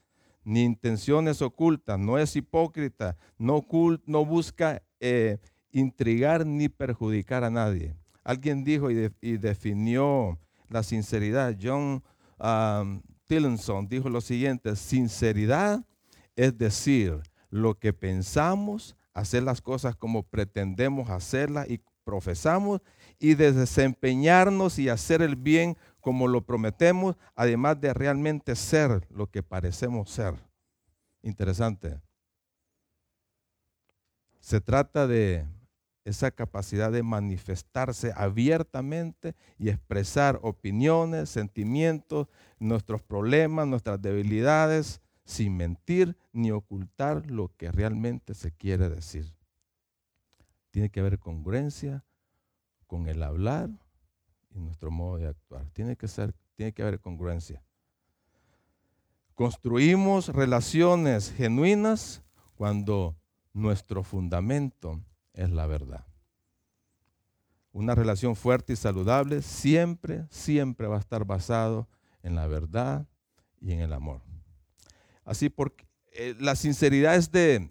ni 0.44 0.64
intenciones 0.64 1.40
ocultas, 1.40 1.98
no 1.98 2.18
es 2.18 2.34
hipócrita, 2.36 3.16
no, 3.38 3.62
busca 4.24 4.82
eh, 5.00 5.38
intrigar 5.70 6.44
ni 6.44 6.68
perjudicar 6.68 7.44
a 7.44 7.50
nadie. 7.50 7.94
Alguien 8.24 8.64
dijo 8.64 8.90
y 8.90 9.36
definió 9.36 10.38
la 10.72 10.82
sinceridad. 10.82 11.56
John 11.60 12.02
um, 12.38 13.02
Tillenson 13.26 13.88
dijo 13.88 14.08
lo 14.08 14.20
siguiente, 14.20 14.74
sinceridad 14.76 15.84
es 16.36 16.56
decir 16.56 17.22
lo 17.50 17.78
que 17.78 17.92
pensamos, 17.92 18.96
hacer 19.12 19.42
las 19.42 19.60
cosas 19.60 19.94
como 19.94 20.22
pretendemos 20.22 21.10
hacerlas 21.10 21.68
y 21.68 21.80
profesamos 22.04 22.80
y 23.18 23.34
de 23.34 23.52
desempeñarnos 23.52 24.78
y 24.78 24.88
hacer 24.88 25.22
el 25.22 25.36
bien 25.36 25.76
como 26.00 26.26
lo 26.26 26.44
prometemos, 26.44 27.16
además 27.34 27.80
de 27.80 27.94
realmente 27.94 28.56
ser 28.56 29.06
lo 29.10 29.30
que 29.30 29.42
parecemos 29.42 30.10
ser. 30.10 30.34
Interesante. 31.22 32.00
Se 34.40 34.60
trata 34.60 35.06
de 35.06 35.46
esa 36.04 36.30
capacidad 36.30 36.90
de 36.90 37.02
manifestarse 37.02 38.12
abiertamente 38.16 39.34
y 39.58 39.68
expresar 39.68 40.40
opiniones, 40.42 41.30
sentimientos, 41.30 42.28
nuestros 42.58 43.02
problemas, 43.02 43.66
nuestras 43.66 44.02
debilidades, 44.02 45.00
sin 45.24 45.56
mentir 45.56 46.16
ni 46.32 46.50
ocultar 46.50 47.30
lo 47.30 47.54
que 47.56 47.70
realmente 47.70 48.34
se 48.34 48.50
quiere 48.52 48.88
decir. 48.88 49.32
Tiene 50.70 50.90
que 50.90 51.00
haber 51.00 51.18
congruencia 51.18 52.04
con 52.86 53.06
el 53.08 53.22
hablar 53.22 53.70
y 54.50 54.60
nuestro 54.60 54.90
modo 54.90 55.18
de 55.18 55.28
actuar. 55.28 55.68
Tiene 55.70 55.96
que, 55.96 56.08
ser, 56.08 56.34
tiene 56.56 56.72
que 56.72 56.82
haber 56.82 57.00
congruencia. 57.00 57.62
Construimos 59.34 60.28
relaciones 60.28 61.32
genuinas 61.32 62.22
cuando 62.56 63.16
nuestro 63.52 64.02
fundamento 64.02 65.00
es 65.34 65.50
la 65.50 65.66
verdad. 65.66 66.04
Una 67.72 67.94
relación 67.94 68.36
fuerte 68.36 68.74
y 68.74 68.76
saludable 68.76 69.40
siempre, 69.42 70.26
siempre 70.30 70.86
va 70.86 70.96
a 70.96 71.00
estar 71.00 71.24
basado 71.24 71.88
en 72.22 72.34
la 72.34 72.46
verdad 72.46 73.06
y 73.60 73.72
en 73.72 73.80
el 73.80 73.92
amor. 73.92 74.20
Así 75.24 75.48
porque 75.48 75.86
eh, 76.12 76.34
la 76.38 76.54
sinceridad 76.54 77.16
es 77.16 77.32
de, 77.32 77.70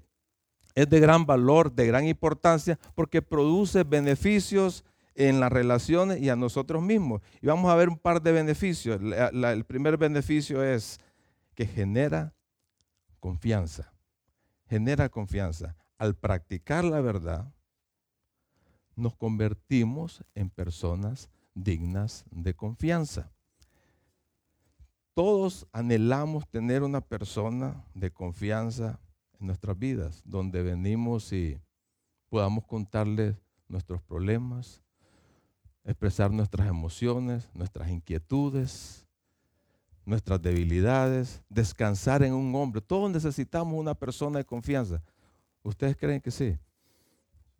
es 0.73 0.89
de 0.89 0.99
gran 0.99 1.25
valor, 1.25 1.71
de 1.71 1.85
gran 1.85 2.07
importancia, 2.07 2.79
porque 2.95 3.21
produce 3.21 3.83
beneficios 3.83 4.83
en 5.13 5.39
las 5.39 5.51
relaciones 5.51 6.19
y 6.19 6.29
a 6.29 6.35
nosotros 6.35 6.81
mismos. 6.81 7.21
Y 7.41 7.47
vamos 7.47 7.71
a 7.71 7.75
ver 7.75 7.89
un 7.89 7.97
par 7.97 8.21
de 8.21 8.31
beneficios. 8.31 8.99
el 9.01 9.65
primer 9.65 9.97
beneficio 9.97 10.63
es 10.63 10.99
que 11.53 11.67
genera 11.67 12.33
confianza. 13.19 13.93
Genera 14.67 15.09
confianza 15.09 15.75
al 16.01 16.15
practicar 16.15 16.83
la 16.83 16.99
verdad, 16.99 17.53
nos 18.95 19.15
convertimos 19.15 20.25
en 20.33 20.49
personas 20.49 21.29
dignas 21.53 22.25
de 22.31 22.55
confianza. 22.55 23.31
Todos 25.13 25.67
anhelamos 25.71 26.47
tener 26.47 26.81
una 26.81 27.01
persona 27.01 27.85
de 27.93 28.09
confianza 28.09 28.99
en 29.39 29.45
nuestras 29.45 29.77
vidas, 29.77 30.23
donde 30.25 30.63
venimos 30.63 31.31
y 31.33 31.61
podamos 32.29 32.65
contarles 32.65 33.35
nuestros 33.67 34.01
problemas, 34.01 34.81
expresar 35.83 36.31
nuestras 36.31 36.67
emociones, 36.67 37.47
nuestras 37.53 37.91
inquietudes, 37.91 39.05
nuestras 40.03 40.41
debilidades, 40.41 41.43
descansar 41.47 42.23
en 42.23 42.33
un 42.33 42.55
hombre. 42.55 42.81
Todos 42.81 43.11
necesitamos 43.11 43.79
una 43.79 43.93
persona 43.93 44.39
de 44.39 44.45
confianza. 44.45 45.03
¿Ustedes 45.63 45.95
creen 45.95 46.21
que 46.21 46.31
sí? 46.31 46.57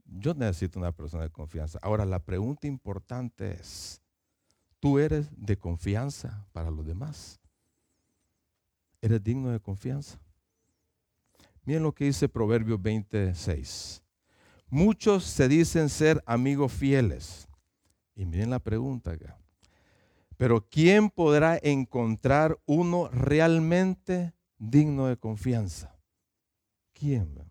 Yo 0.06 0.34
necesito 0.34 0.80
una 0.80 0.92
persona 0.92 1.24
de 1.24 1.30
confianza. 1.30 1.80
Ahora, 1.82 2.06
la 2.06 2.20
pregunta 2.20 2.68
importante 2.68 3.54
es, 3.54 4.02
¿tú 4.80 5.00
eres 5.00 5.30
de 5.36 5.58
confianza 5.58 6.46
para 6.52 6.70
los 6.70 6.86
demás? 6.86 7.40
¿Eres 9.02 9.24
digno 9.24 9.50
de 9.50 9.60
confianza? 9.60 10.20
Miren 11.64 11.84
lo 11.84 11.94
que 11.94 12.06
dice 12.06 12.28
Proverbios 12.28 12.82
26. 12.82 14.04
Muchos 14.70 15.24
se 15.24 15.48
dicen 15.48 15.90
ser 15.90 16.24
amigos 16.26 16.72
fieles. 16.72 17.48
Y 18.16 18.26
miren 18.26 18.50
la 18.50 18.60
pregunta 18.60 19.12
acá. 19.12 19.38
Pero 20.38 20.68
¿quién 20.70 21.10
podrá 21.10 21.60
encontrar 21.62 22.60
uno 22.66 23.10
realmente 23.10 24.34
digno 24.58 25.08
de 25.08 25.18
confianza? 25.18 25.96
¿Quién? 26.94 27.51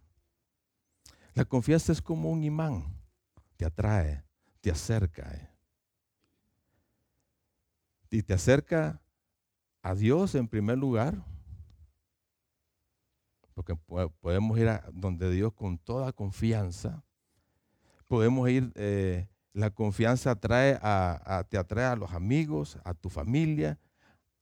La 1.41 1.47
confianza 1.47 1.91
es 1.91 2.03
como 2.03 2.31
un 2.31 2.45
imán, 2.45 2.85
te 3.57 3.65
atrae, 3.65 4.23
te 4.61 4.71
acerca. 4.71 5.23
Eh. 5.33 5.49
Y 8.11 8.23
te 8.23 8.35
acerca 8.35 9.01
a 9.81 9.95
Dios 9.95 10.35
en 10.35 10.49
primer 10.49 10.77
lugar, 10.77 11.25
porque 13.55 13.75
podemos 13.75 14.59
ir 14.59 14.69
a 14.69 14.85
donde 14.93 15.31
Dios 15.31 15.55
con 15.55 15.79
toda 15.79 16.13
confianza. 16.13 17.03
Podemos 18.07 18.47
ir, 18.51 18.71
eh, 18.75 19.27
la 19.55 19.71
confianza 19.71 20.33
atrae 20.33 20.79
a, 20.83 21.47
te 21.49 21.57
atrae 21.57 21.87
a 21.87 21.97
los 21.97 22.13
amigos, 22.13 22.79
a 22.85 22.93
tu 22.93 23.09
familia, 23.09 23.79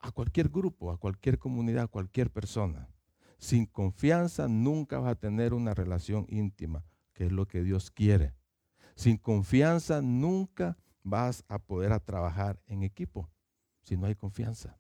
a 0.01 0.11
cualquier 0.11 0.49
grupo, 0.49 0.91
a 0.91 0.99
cualquier 0.99 1.39
comunidad, 1.39 1.85
a 1.85 1.87
cualquier 1.87 2.29
persona. 2.33 2.89
Sin 3.39 3.67
confianza 3.67 4.49
nunca 4.49 4.99
vas 4.99 5.13
a 5.13 5.15
tener 5.15 5.55
una 5.55 5.73
relación 5.73 6.27
íntima, 6.29 6.85
que 7.15 7.27
es 7.27 7.33
lo 7.33 7.47
que 7.47 7.63
Dios 7.63 7.91
quiere. 7.91 8.35
Sin 8.97 9.17
confianza 9.17 10.03
nunca 10.03 10.77
vas 11.05 11.45
a 11.49 11.59
poder 11.59 11.99
trabajar 12.01 12.61
en 12.67 12.83
equipo, 12.83 13.31
si 13.83 13.97
no 13.97 14.07
hay 14.07 14.17
confianza. 14.17 14.77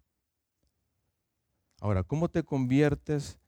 Ahora, 1.80 2.02
¿cómo 2.02 2.28
te 2.28 2.42
conviertes 2.42 3.38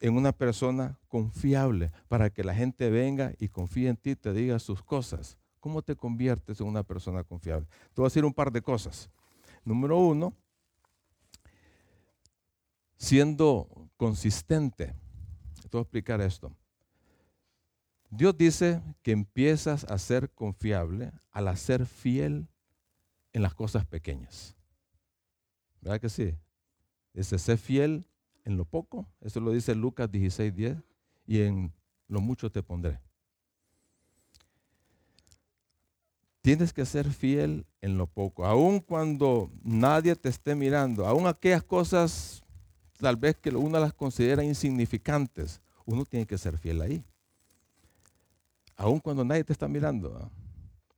en 0.00 0.16
una 0.16 0.32
persona 0.32 0.98
confiable 1.06 1.92
para 2.08 2.30
que 2.30 2.42
la 2.42 2.54
gente 2.54 2.90
venga 2.90 3.32
y 3.38 3.48
confíe 3.48 3.88
en 3.88 3.96
ti 3.96 4.16
te 4.16 4.32
diga 4.32 4.58
sus 4.58 4.82
cosas? 4.82 5.38
¿Cómo 5.60 5.82
te 5.82 5.94
conviertes 5.94 6.60
en 6.60 6.66
una 6.66 6.82
persona 6.82 7.22
confiable? 7.22 7.66
Te 7.94 8.00
voy 8.00 8.06
a 8.06 8.08
decir 8.10 8.24
un 8.24 8.34
par 8.34 8.50
de 8.50 8.62
cosas. 8.62 9.10
Número 9.64 9.98
uno, 9.98 10.34
siendo 12.96 13.68
consistente. 13.96 14.94
Te 15.62 15.68
voy 15.72 15.80
a 15.80 15.82
explicar 15.82 16.20
esto. 16.20 16.52
Dios 18.10 18.36
dice 18.36 18.80
que 19.02 19.12
empiezas 19.12 19.84
a 19.84 19.98
ser 19.98 20.30
confiable 20.30 21.12
al 21.32 21.54
ser 21.56 21.86
fiel 21.86 22.48
en 23.32 23.42
las 23.42 23.54
cosas 23.54 23.84
pequeñas. 23.84 24.56
¿Verdad 25.80 26.00
que 26.00 26.08
sí? 26.08 26.34
Dice, 27.12 27.38
ser 27.38 27.58
fiel 27.58 28.06
en 28.44 28.56
lo 28.56 28.64
poco. 28.64 29.06
Eso 29.20 29.40
lo 29.40 29.50
dice 29.50 29.74
Lucas 29.74 30.10
16, 30.10 30.54
10. 30.54 30.76
Y 31.26 31.42
en 31.42 31.72
lo 32.08 32.20
mucho 32.20 32.50
te 32.50 32.62
pondré. 32.62 33.00
Tienes 36.40 36.72
que 36.72 36.86
ser 36.86 37.10
fiel 37.10 37.66
en 37.80 37.98
lo 37.98 38.06
poco, 38.06 38.46
aun 38.46 38.78
cuando 38.78 39.50
nadie 39.64 40.14
te 40.14 40.28
esté 40.28 40.54
mirando, 40.54 41.04
aun 41.04 41.26
aquellas 41.26 41.64
cosas 41.64 42.44
tal 42.98 43.16
vez 43.16 43.36
que 43.36 43.50
uno 43.50 43.78
las 43.78 43.92
considera 43.92 44.42
insignificantes, 44.42 45.60
uno 45.84 46.04
tiene 46.04 46.26
que 46.26 46.38
ser 46.38 46.58
fiel 46.58 46.80
ahí. 46.80 47.04
Aun 48.76 49.00
cuando 49.00 49.24
nadie 49.24 49.44
te 49.44 49.52
está 49.52 49.68
mirando, 49.68 50.30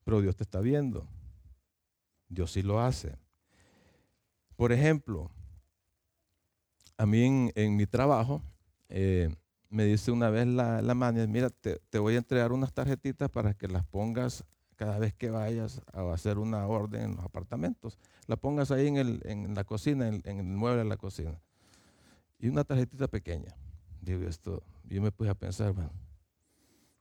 pero 0.04 0.20
Dios 0.20 0.34
te 0.36 0.42
está 0.42 0.60
viendo. 0.60 1.06
Dios 2.28 2.52
sí 2.52 2.62
lo 2.62 2.80
hace. 2.80 3.16
Por 4.56 4.72
ejemplo, 4.72 5.30
a 6.96 7.06
mí 7.06 7.50
en, 7.54 7.76
mi 7.76 7.86
trabajo 7.86 8.42
eh, 8.88 9.32
me 9.70 9.84
dice 9.84 10.10
una 10.10 10.30
vez 10.30 10.46
la, 10.46 10.82
la 10.82 10.94
mira, 10.94 11.50
te, 11.50 11.98
voy 11.98 12.14
a 12.14 12.18
entregar 12.18 12.52
unas 12.52 12.72
tarjetitas 12.72 13.30
para 13.30 13.54
que 13.54 13.68
las 13.68 13.84
pongas 13.84 14.44
cada 14.76 14.98
vez 14.98 15.14
que 15.14 15.30
vayas 15.30 15.82
a 15.92 16.12
hacer 16.12 16.38
una 16.38 16.66
orden 16.66 17.02
en 17.02 17.16
los 17.16 17.24
apartamentos. 17.24 17.98
La 18.26 18.36
pongas 18.36 18.70
ahí 18.70 18.86
en, 18.88 19.54
la 19.54 19.64
cocina, 19.64 20.08
en, 20.08 20.22
el 20.24 20.44
mueble 20.44 20.82
de 20.82 20.88
la 20.88 20.96
cocina. 20.96 21.40
Y 22.38 22.48
una 22.48 22.64
tarjetita 22.64 23.08
pequeña. 23.08 23.54
Digo, 24.00 24.22
esto, 24.28 24.62
yo 24.84 25.02
me 25.02 25.10
puse 25.10 25.30
a 25.30 25.34
pensar, 25.34 25.72
bueno, 25.72 25.90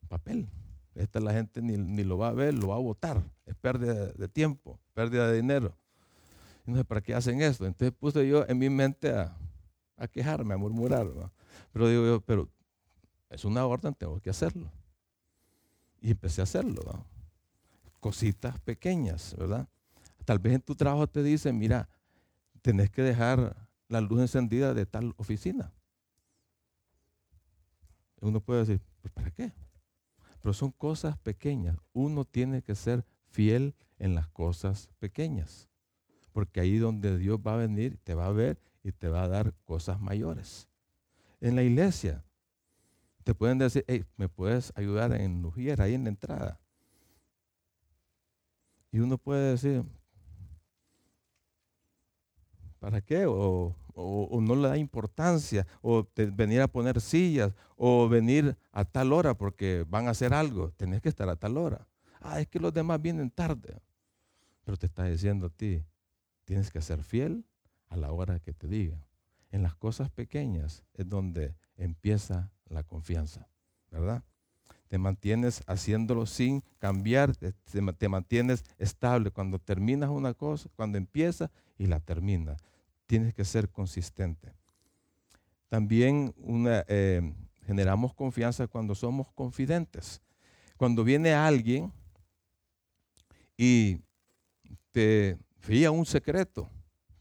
papel. 0.08 0.50
Esta 0.96 1.20
la 1.20 1.32
gente 1.32 1.62
ni, 1.62 1.78
ni, 1.78 2.04
lo 2.04 2.18
va 2.18 2.30
a 2.30 2.34
ver, 2.34 2.56
lo 2.56 2.70
va 2.70 2.76
a 2.76 2.80
votar. 2.80 3.24
Es 3.46 3.56
pérdida 3.56 3.94
de 3.94 4.28
tiempo, 4.28 4.80
pérdida 4.94 5.28
de 5.28 5.36
dinero. 5.36 5.78
Y 6.66 6.72
no 6.72 6.78
sé 6.78 6.84
para 6.84 7.02
qué 7.02 7.14
hacen 7.14 7.40
esto. 7.42 7.68
Entonces 7.68 7.96
puse 7.98 8.28
yo 8.28 8.46
en 8.48 8.58
mi 8.58 8.70
mente 8.70 9.12
a, 9.12 9.38
quejarme, 10.12 10.56
a 10.56 10.58
murmurar. 10.58 11.08
Pero 11.72 11.88
digo 11.88 12.06
yo, 12.06 12.22
pero 12.22 12.50
es 13.30 13.46
una 13.46 13.66
orden, 13.66 13.94
tengo 13.94 14.20
que 14.20 14.32
hacerlo. 14.32 14.72
Y 16.02 16.12
empecé 16.12 16.42
a 16.42 16.46
hacerlo. 16.46 16.82
Cositas 18.00 18.60
pequeñas, 18.62 19.36
¿verdad? 19.38 19.68
Tal 20.26 20.40
vez 20.40 20.54
en 20.54 20.62
tu 20.62 20.76
trabajo 20.76 21.06
te 21.06 21.22
dicen, 21.22 21.58
mira, 21.58 21.88
tenés 22.62 22.90
que 22.90 23.04
dejar 23.04 23.67
la 23.88 24.02
luz 24.02 24.22
encendida 24.22 24.74
de 24.74 24.86
tal 24.86 25.14
oficina. 25.18 25.74
Uno 28.22 28.42
puede 28.42 28.62
decir, 28.62 28.82
¿pues 29.02 29.14
¿para 29.14 29.32
qué? 29.32 29.54
Pero 30.42 30.54
son 30.54 30.72
cosas 30.72 31.18
pequeñas. 31.18 31.78
Uno 31.94 32.26
tiene 32.26 32.62
que 32.62 32.76
ser 32.76 33.06
fiel 33.30 33.76
en 34.00 34.16
las 34.16 34.28
cosas 34.30 34.90
pequeñas. 35.00 35.70
Porque 36.32 36.60
ahí 36.60 36.78
donde 36.78 37.18
Dios 37.18 37.40
va 37.46 37.54
a 37.54 37.58
venir, 37.58 37.98
te 38.04 38.14
va 38.14 38.28
a 38.28 38.32
ver 38.32 38.60
y 38.84 38.92
te 38.92 39.10
va 39.10 39.24
a 39.24 39.28
dar 39.28 39.54
cosas 39.66 40.00
mayores. 40.00 40.68
En 41.42 41.56
la 41.56 41.64
iglesia, 41.64 42.24
te 43.24 43.36
pueden 43.36 43.58
decir, 43.58 43.84
hey, 43.88 44.06
¿me 44.16 44.30
puedes 44.30 44.72
ayudar 44.76 45.12
en 45.14 45.42
Lujier, 45.42 45.82
ahí 45.82 45.94
en 45.94 46.04
la 46.04 46.10
entrada? 46.10 46.60
Y 48.92 49.00
uno 49.00 49.18
puede 49.18 49.52
decir, 49.52 49.84
¿para 52.80 53.02
qué? 53.02 53.26
O, 53.28 53.76
no 53.96 54.56
le 54.56 54.68
da 54.68 54.78
importancia, 54.78 55.66
o 55.82 56.08
venir 56.16 56.62
a 56.62 56.68
poner 56.68 57.02
sillas, 57.02 57.54
o 57.76 58.08
venir 58.08 58.58
a 58.72 58.86
tal 58.86 59.12
hora 59.12 59.36
porque 59.36 59.86
van 59.88 60.08
a 60.08 60.12
hacer 60.12 60.34
algo. 60.34 60.72
Tenés 60.72 61.02
que 61.02 61.10
estar 61.10 61.28
a 61.30 61.36
tal 61.36 61.58
hora. 61.58 61.88
Ah, 62.22 62.40
es 62.40 62.48
que 62.48 62.60
los 62.60 62.74
demás 62.74 63.02
vienen 63.02 63.32
tarde. 63.32 63.82
Pero 64.64 64.78
te 64.78 64.86
está 64.86 65.06
diciendo 65.06 65.48
a 65.48 65.50
ti, 65.50 65.84
tienes 66.46 66.72
que 66.72 66.82
ser 66.82 67.04
fiel 67.04 67.46
a 67.88 67.98
la 67.98 68.12
hora 68.12 68.40
que 68.40 68.54
te 68.54 68.68
diga. 68.68 69.04
En 69.50 69.64
las 69.64 69.76
cosas 69.76 70.10
pequeñas 70.10 70.84
es 70.94 71.08
donde 71.08 71.56
empieza 71.76 72.52
la 72.66 72.84
confianza, 72.84 73.50
¿verdad? 73.90 74.24
Te 74.88 74.98
mantienes 74.98 75.64
haciéndolo 75.68 76.26
sin 76.26 76.62
cambiar, 76.80 77.36
te, 77.36 78.10
mantienes 78.10 78.64
estable. 78.78 79.32
Cuando 79.32 79.60
terminas 79.60 80.10
una 80.10 80.34
cosa, 80.34 80.70
cuando 80.76 80.98
empiezas 80.98 81.50
y 81.78 81.88
la 81.88 82.00
terminas, 82.00 82.62
tienes 83.06 83.34
que 83.34 83.44
ser 83.44 83.70
consistente. 83.70 84.54
También 85.70 86.34
eh, 86.88 87.34
generamos 87.66 88.14
confianza 88.14 88.68
cuando 88.68 88.96
somos 88.96 89.32
confidentes. 89.34 90.22
Cuando 90.78 91.04
viene 91.04 91.34
alguien 91.34 91.92
y 93.58 94.00
te 94.92 95.38
fía 95.60 95.92
un 95.92 96.06
secreto, 96.06 96.70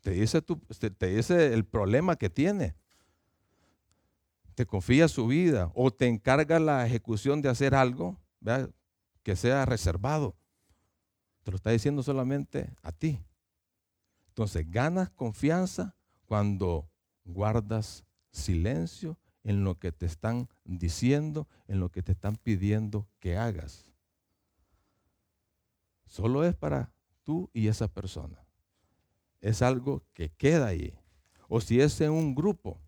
te 0.02 0.12
dice, 0.12 0.40
te 0.42 1.06
dice 1.08 1.52
el 1.52 1.64
problema 1.64 2.14
que 2.14 2.30
tiene 2.30 2.74
te 4.56 4.64
confía 4.64 5.06
su 5.06 5.26
vida 5.26 5.70
o 5.74 5.90
te 5.90 6.06
encarga 6.06 6.58
la 6.58 6.86
ejecución 6.86 7.42
de 7.42 7.50
hacer 7.50 7.74
algo 7.74 8.18
que 9.22 9.36
sea 9.36 9.66
reservado. 9.66 10.34
Te 11.42 11.50
lo 11.50 11.56
está 11.56 11.70
diciendo 11.70 12.02
solamente 12.02 12.74
a 12.82 12.90
ti. 12.90 13.20
Entonces 14.28 14.68
ganas 14.70 15.10
confianza 15.10 15.94
cuando 16.24 16.90
guardas 17.24 18.04
silencio 18.32 19.18
en 19.44 19.62
lo 19.62 19.78
que 19.78 19.92
te 19.92 20.06
están 20.06 20.48
diciendo, 20.64 21.46
en 21.68 21.78
lo 21.78 21.90
que 21.90 22.02
te 22.02 22.12
están 22.12 22.36
pidiendo 22.36 23.06
que 23.20 23.36
hagas. 23.36 23.84
Solo 26.06 26.44
es 26.44 26.56
para 26.56 26.94
tú 27.24 27.50
y 27.52 27.68
esa 27.68 27.88
persona. 27.88 28.42
Es 29.42 29.60
algo 29.60 30.02
que 30.14 30.30
queda 30.30 30.68
ahí. 30.68 30.98
O 31.46 31.60
si 31.60 31.78
es 31.78 32.00
en 32.00 32.12
un 32.12 32.34
grupo, 32.34 32.80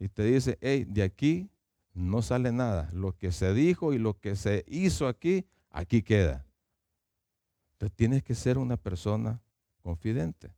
y 0.00 0.08
te 0.08 0.24
dice, 0.24 0.58
hey, 0.62 0.86
de 0.88 1.02
aquí 1.02 1.50
no 1.92 2.22
sale 2.22 2.50
nada. 2.50 2.90
Lo 2.92 3.16
que 3.16 3.30
se 3.30 3.52
dijo 3.52 3.92
y 3.92 3.98
lo 3.98 4.18
que 4.18 4.34
se 4.34 4.64
hizo 4.66 5.06
aquí, 5.06 5.46
aquí 5.70 6.02
queda. 6.02 6.46
Entonces 7.72 7.96
tienes 7.96 8.22
que 8.22 8.34
ser 8.34 8.56
una 8.56 8.78
persona 8.78 9.42
confidente. 9.82 10.50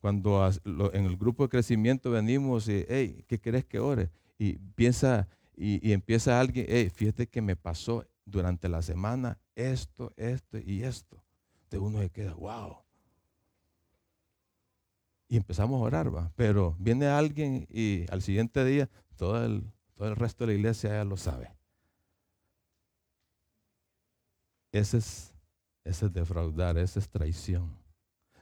Cuando 0.00 0.48
en 0.92 1.04
el 1.04 1.16
grupo 1.16 1.42
de 1.42 1.50
crecimiento 1.50 2.10
venimos 2.10 2.66
y, 2.68 2.86
hey, 2.88 3.24
¿qué 3.28 3.38
querés 3.38 3.66
que 3.66 3.78
ore? 3.78 4.10
Y 4.38 4.54
piensa, 4.74 5.28
y, 5.54 5.92
empieza 5.92 6.40
alguien, 6.40 6.66
hey, 6.68 6.88
fíjate 6.88 7.26
que 7.26 7.42
me 7.42 7.56
pasó 7.56 8.06
durante 8.24 8.68
la 8.70 8.80
semana 8.80 9.38
esto, 9.54 10.14
esto 10.16 10.58
y 10.58 10.82
esto. 10.82 11.22
De 11.70 11.78
uno 11.78 12.00
se 12.00 12.08
queda, 12.08 12.32
wow 12.34 12.85
y 15.28 15.36
empezamos 15.36 15.80
a 15.80 15.84
orar, 15.84 16.14
¿va? 16.14 16.30
Pero 16.36 16.76
viene 16.78 17.06
alguien 17.06 17.66
y 17.70 18.06
al 18.10 18.22
siguiente 18.22 18.64
día 18.64 18.88
todo 19.16 19.44
el, 19.44 19.64
todo 19.94 20.08
el 20.08 20.16
resto 20.16 20.44
de 20.44 20.52
la 20.52 20.58
iglesia 20.58 20.90
ya 20.90 21.04
lo 21.04 21.16
sabe. 21.16 21.52
Ese 24.72 24.98
es, 24.98 25.32
ese 25.84 26.06
es 26.06 26.12
defraudar, 26.12 26.76
esa 26.78 26.98
es 26.98 27.08
traición. 27.08 27.76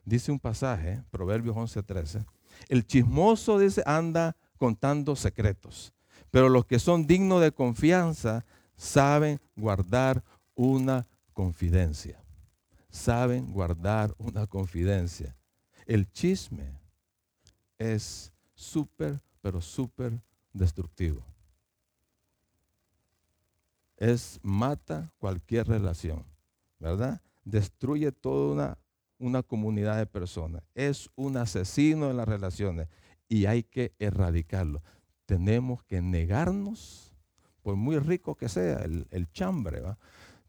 Dice 0.04 0.32
un 0.32 0.38
pasaje, 0.38 1.02
Proverbios 1.10 1.56
11:13, 1.56 2.26
el 2.68 2.86
chismoso 2.86 3.58
dice 3.58 3.82
anda 3.86 4.36
contando 4.58 5.16
secretos, 5.16 5.92
pero 6.30 6.48
los 6.48 6.66
que 6.66 6.78
son 6.78 7.06
dignos 7.06 7.40
de 7.40 7.52
confianza 7.52 8.44
saben 8.76 9.40
guardar 9.56 10.22
una 10.54 11.06
confidencia. 11.32 12.20
Saben 12.90 13.52
guardar 13.52 14.14
una 14.18 14.46
confidencia. 14.46 15.36
El 15.86 16.10
chisme 16.10 16.78
es 17.78 18.32
súper, 18.54 19.20
pero 19.40 19.60
súper 19.60 20.20
destructivo. 20.52 21.22
Es 23.96 24.40
mata 24.42 25.12
cualquier 25.18 25.68
relación, 25.68 26.24
¿verdad? 26.78 27.20
Destruye 27.44 28.12
toda 28.12 28.52
una, 28.52 28.78
una 29.18 29.42
comunidad 29.42 29.98
de 29.98 30.06
personas. 30.06 30.62
Es 30.74 31.10
un 31.14 31.36
asesino 31.36 32.10
en 32.10 32.16
las 32.16 32.28
relaciones 32.28 32.88
y 33.28 33.46
hay 33.46 33.62
que 33.62 33.92
erradicarlo. 33.98 34.82
Tenemos 35.26 35.82
que 35.84 36.02
negarnos, 36.02 37.12
por 37.62 37.76
muy 37.76 37.98
rico 37.98 38.34
que 38.34 38.48
sea 38.48 38.82
el, 38.82 39.06
el 39.10 39.30
chambre, 39.30 39.80
¿va? 39.80 39.98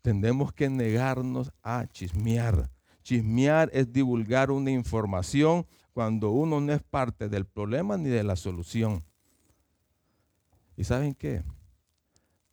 tenemos 0.06 0.54
que 0.54 0.69
negarnos 0.69 1.52
a 1.63 1.88
chismear, 1.88 2.69
Chismear 3.05 3.69
es 3.71 3.93
divulgar 3.93 4.49
una 4.49 4.71
información 4.71 5.67
cuando 5.93 6.31
uno 6.31 6.59
no 6.59 6.73
es 6.73 6.81
parte 6.81 7.29
del 7.29 7.45
problema 7.45 7.97
ni 7.97 8.09
de 8.09 8.23
la 8.23 8.35
solución. 8.35 9.03
¿Y 10.75 10.85
saben 10.85 11.13
qué? 11.13 11.43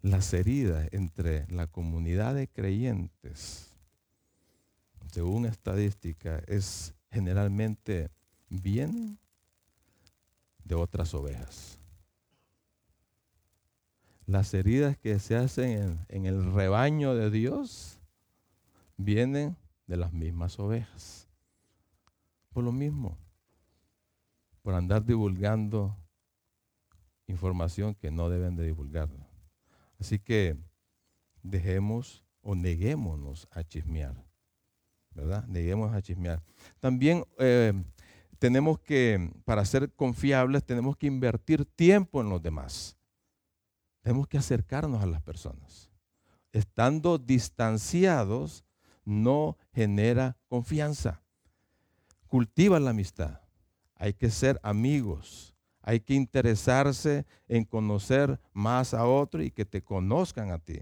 Las 0.02 0.34
heridas 0.34 0.90
entre 0.92 1.46
la 1.48 1.68
comunidad 1.68 2.34
de 2.34 2.48
creyentes, 2.48 3.72
según 5.10 5.46
estadística, 5.46 6.42
es 6.46 6.92
generalmente 7.10 8.10
vienen 8.50 9.18
de 10.64 10.74
otras 10.74 11.14
ovejas. 11.14 11.78
Las 14.26 14.52
heridas 14.52 14.98
que 14.98 15.18
se 15.18 15.34
hacen 15.34 15.70
en, 15.70 16.06
en 16.08 16.26
el 16.26 16.52
rebaño 16.52 17.14
de 17.14 17.30
Dios 17.30 17.98
vienen 18.98 19.56
de 19.86 19.96
las 19.96 20.12
mismas 20.12 20.58
ovejas. 20.58 21.28
Por 22.52 22.64
lo 22.64 22.72
mismo, 22.72 23.18
por 24.62 24.74
andar 24.74 25.04
divulgando 25.04 25.96
información 27.26 27.94
que 27.94 28.10
no 28.10 28.28
deben 28.28 28.56
de 28.56 28.64
divulgar. 28.64 29.08
Así 29.98 30.18
que 30.18 30.56
dejemos 31.42 32.24
o 32.40 32.54
neguémonos 32.54 33.48
a 33.50 33.62
chismear, 33.62 34.14
¿verdad? 35.10 35.46
Neguemos 35.46 35.94
a 35.94 36.02
chismear. 36.02 36.42
También 36.80 37.24
eh, 37.38 37.72
tenemos 38.38 38.80
que, 38.80 39.32
para 39.44 39.64
ser 39.64 39.92
confiables, 39.92 40.64
tenemos 40.64 40.96
que 40.96 41.06
invertir 41.06 41.64
tiempo 41.64 42.20
en 42.20 42.28
los 42.28 42.42
demás. 42.42 42.96
Tenemos 44.02 44.26
que 44.26 44.38
acercarnos 44.38 45.02
a 45.02 45.06
las 45.06 45.22
personas. 45.22 45.90
Estando 46.52 47.18
distanciados, 47.18 48.64
no 49.04 49.56
genera 49.72 50.36
confianza. 50.48 51.22
Cultiva 52.26 52.80
la 52.80 52.90
amistad. 52.90 53.40
hay 53.96 54.14
que 54.14 54.30
ser 54.30 54.58
amigos, 54.64 55.54
hay 55.80 56.00
que 56.00 56.14
interesarse 56.14 57.24
en 57.46 57.64
conocer 57.64 58.40
más 58.52 58.94
a 58.94 59.06
otro 59.06 59.42
y 59.42 59.50
que 59.50 59.64
te 59.64 59.82
conozcan 59.82 60.50
a 60.50 60.58
ti. 60.58 60.80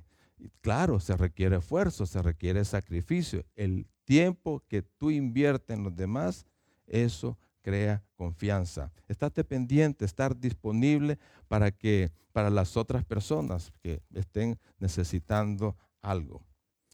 claro, 0.62 1.00
se 1.00 1.16
requiere 1.16 1.56
esfuerzo, 1.56 2.06
se 2.06 2.22
requiere 2.22 2.64
sacrificio. 2.64 3.44
El 3.56 3.86
tiempo 4.04 4.64
que 4.68 4.82
tú 4.82 5.10
inviertes 5.10 5.76
en 5.76 5.84
los 5.84 5.94
demás, 5.94 6.46
eso 6.86 7.38
crea 7.60 8.02
confianza. 8.16 8.90
Estate 9.06 9.44
pendiente, 9.44 10.04
estar 10.04 10.38
disponible 10.38 11.18
para 11.48 11.70
que 11.70 12.10
para 12.32 12.50
las 12.50 12.76
otras 12.76 13.04
personas 13.04 13.72
que 13.82 14.02
estén 14.14 14.58
necesitando 14.78 15.76
algo. 16.00 16.42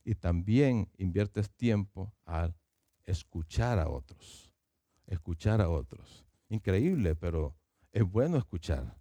Y 0.07 0.15
también 0.15 0.89
inviertes 0.99 1.51
tiempo 1.51 2.15
al 2.25 2.55
escuchar 3.07 3.81
a 3.81 3.89
otros. 3.89 4.53
Escuchar 5.05 5.61
a 5.61 5.69
otros. 5.69 6.25
Increíble, 6.49 7.17
pero 7.17 7.57
es 7.91 8.05
bueno 8.05 8.39
escuchar. 8.39 8.97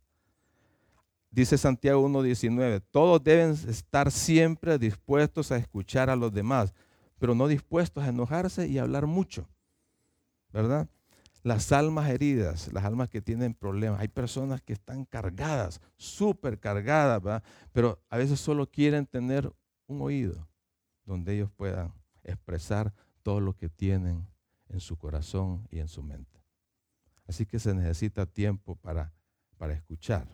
Dice 1.29 1.59
Santiago 1.59 2.09
1.19, 2.09 2.81
todos 2.89 3.23
deben 3.23 3.51
estar 3.51 4.11
siempre 4.11 4.79
dispuestos 4.79 5.51
a 5.51 5.57
escuchar 5.57 6.09
a 6.09 6.15
los 6.15 6.33
demás, 6.33 6.73
pero 7.19 7.35
no 7.35 7.47
dispuestos 7.47 8.03
a 8.03 8.09
enojarse 8.09 8.67
y 8.67 8.79
hablar 8.79 9.05
mucho. 9.05 9.47
¿Verdad? 10.51 10.89
Las 11.43 11.71
almas 11.71 12.09
heridas, 12.09 12.73
las 12.73 12.83
almas 12.83 13.09
que 13.09 13.21
tienen 13.21 13.53
problemas, 13.53 13.99
hay 13.99 14.07
personas 14.07 14.59
que 14.63 14.73
están 14.73 15.05
cargadas, 15.05 15.81
súper 15.97 16.59
cargadas, 16.59 17.21
¿verdad? 17.21 17.43
pero 17.73 18.01
a 18.09 18.17
veces 18.17 18.39
solo 18.39 18.65
quieren 18.65 19.05
tener 19.05 19.53
un 19.85 20.01
oído 20.01 20.47
donde 21.05 21.35
ellos 21.35 21.51
puedan 21.51 21.93
expresar 22.23 22.93
todo 23.23 23.39
lo 23.39 23.55
que 23.55 23.69
tienen 23.69 24.27
en 24.69 24.79
su 24.79 24.97
corazón 24.97 25.67
y 25.69 25.79
en 25.79 25.87
su 25.87 26.03
mente. 26.03 26.39
Así 27.27 27.45
que 27.45 27.59
se 27.59 27.73
necesita 27.73 28.25
tiempo 28.25 28.75
para, 28.75 29.13
para 29.57 29.73
escuchar. 29.73 30.27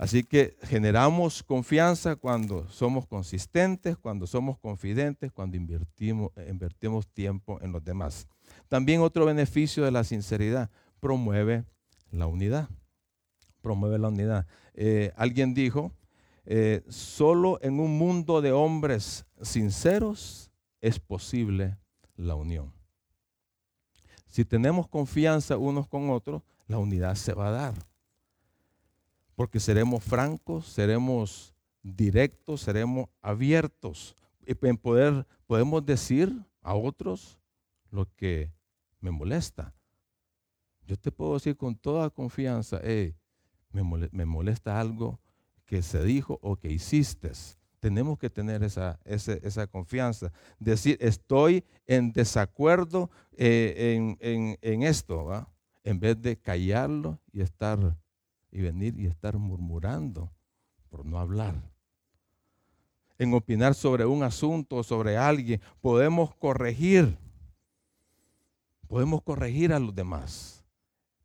Así 0.00 0.24
que 0.24 0.56
generamos 0.62 1.42
confianza 1.42 2.16
cuando 2.16 2.66
somos 2.68 3.06
consistentes, 3.06 3.98
cuando 3.98 4.26
somos 4.26 4.58
confidentes, 4.58 5.30
cuando 5.30 5.58
invertimos, 5.58 7.06
tiempo 7.12 7.60
en 7.60 7.70
los 7.70 7.84
demás. 7.84 8.26
También 8.68 9.02
otro 9.02 9.26
beneficio 9.26 9.84
de 9.84 9.90
la 9.90 10.02
sinceridad, 10.02 10.70
promueve 11.00 11.64
la 12.10 12.26
unidad. 12.26 12.70
Promueve 13.60 13.98
la 13.98 14.08
unidad. 14.08 14.46
Eh, 14.72 15.12
alguien 15.16 15.52
dijo, 15.52 15.92
eh, 16.44 16.82
solo 16.88 17.58
en 17.62 17.80
un 17.80 17.96
mundo 17.98 18.40
de 18.40 18.52
hombres 18.52 19.24
sinceros 19.42 20.50
es 20.80 20.98
posible 20.98 21.76
la 22.16 22.34
unión. 22.34 22.72
Si 24.28 24.44
tenemos 24.44 24.88
confianza 24.88 25.56
unos 25.56 25.88
con 25.88 26.10
otros, 26.10 26.42
la 26.66 26.78
unidad 26.78 27.14
se 27.16 27.34
va 27.34 27.48
a 27.48 27.52
dar. 27.52 27.74
Porque 29.34 29.58
seremos 29.58 30.04
francos, 30.04 30.66
seremos 30.66 31.54
directos, 31.82 32.60
seremos 32.60 33.08
abiertos. 33.20 34.14
Y 34.46 34.54
en 34.66 34.76
poder, 34.76 35.26
podemos 35.46 35.84
decir 35.84 36.32
a 36.62 36.74
otros 36.74 37.38
lo 37.90 38.06
que 38.14 38.52
me 39.00 39.10
molesta. 39.10 39.74
Yo 40.86 40.96
te 40.96 41.10
puedo 41.10 41.34
decir 41.34 41.56
con 41.56 41.74
toda 41.74 42.10
confianza, 42.10 42.80
me 43.72 44.24
molesta 44.24 44.80
algo 44.80 45.20
que 45.70 45.82
se 45.82 46.02
dijo 46.02 46.40
o 46.42 46.56
que 46.56 46.68
hiciste. 46.68 47.30
Tenemos 47.78 48.18
que 48.18 48.28
tener 48.28 48.64
esa, 48.64 48.98
esa, 49.04 49.68
confianza. 49.68 50.32
Decir, 50.58 50.98
estoy 51.00 51.64
en 51.86 52.12
desacuerdo 52.12 53.08
eh, 53.36 54.16
en, 54.18 54.82
esto, 54.82 55.46
en 55.84 56.00
vez 56.00 56.20
de 56.20 56.36
callarlo 56.36 57.20
y 57.32 57.40
estar 57.40 57.96
y 58.50 58.62
venir 58.62 58.98
y 58.98 59.06
estar 59.06 59.38
murmurando 59.38 60.32
por 60.88 61.06
no 61.06 61.20
hablar. 61.20 61.54
En 63.16 63.32
opinar 63.32 63.76
sobre 63.76 64.04
un 64.04 64.24
asunto 64.24 64.74
o 64.74 64.82
sobre 64.82 65.16
alguien, 65.16 65.60
podemos 65.80 66.34
corregir. 66.34 67.16
Podemos 68.88 69.22
corregir 69.22 69.72
a 69.72 69.78
los 69.78 69.94
demás. 69.94 70.64